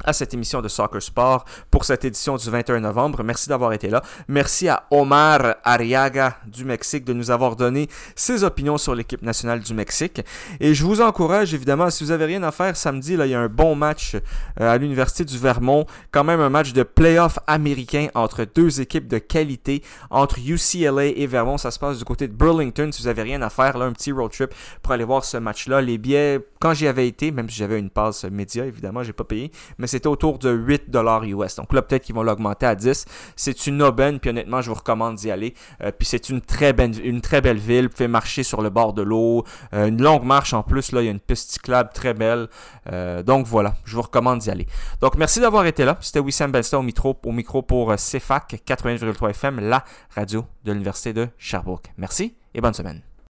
[0.03, 3.23] à cette émission de Soccer Sport pour cette édition du 21 novembre.
[3.23, 4.03] Merci d'avoir été là.
[4.27, 9.59] Merci à Omar Ariaga du Mexique de nous avoir donné ses opinions sur l'équipe nationale
[9.59, 10.21] du Mexique.
[10.59, 13.39] Et je vous encourage évidemment, si vous avez rien à faire samedi, il y a
[13.39, 15.85] un bon match euh, à l'Université du Vermont.
[16.11, 21.27] Quand même un match de playoff américain entre deux équipes de qualité, entre UCLA et
[21.27, 21.57] Vermont.
[21.57, 22.89] Ça se passe du côté de Burlington.
[22.91, 25.37] Si vous avez rien à faire, là, un petit road trip pour aller voir ce
[25.37, 25.81] match-là.
[25.81, 29.23] Les billets, quand j'y avais été, même si j'avais une passe média, évidemment, j'ai pas
[29.23, 29.51] payé,
[29.85, 31.57] mais c'était autour de 8 dollars US.
[31.57, 33.05] Donc là, peut-être qu'ils vont l'augmenter à 10.
[33.35, 35.53] C'est une aubaine, puis honnêtement, je vous recommande d'y aller.
[35.83, 37.83] Euh, puis c'est une très belle, une très belle ville.
[37.83, 39.43] Vous pouvez marcher sur le bord de l'eau.
[39.75, 40.91] Euh, une longue marche en plus.
[40.91, 42.47] Là, il y a une piste cyclable très belle.
[42.91, 44.65] Euh, donc voilà, je vous recommande d'y aller.
[45.01, 45.99] Donc merci d'avoir été là.
[46.01, 51.13] C'était Wissam Belsta au micro, au micro pour CFAC 80,3 FM, la radio de l'Université
[51.13, 51.91] de Sherbrooke.
[51.99, 53.14] Merci et bonne semaine.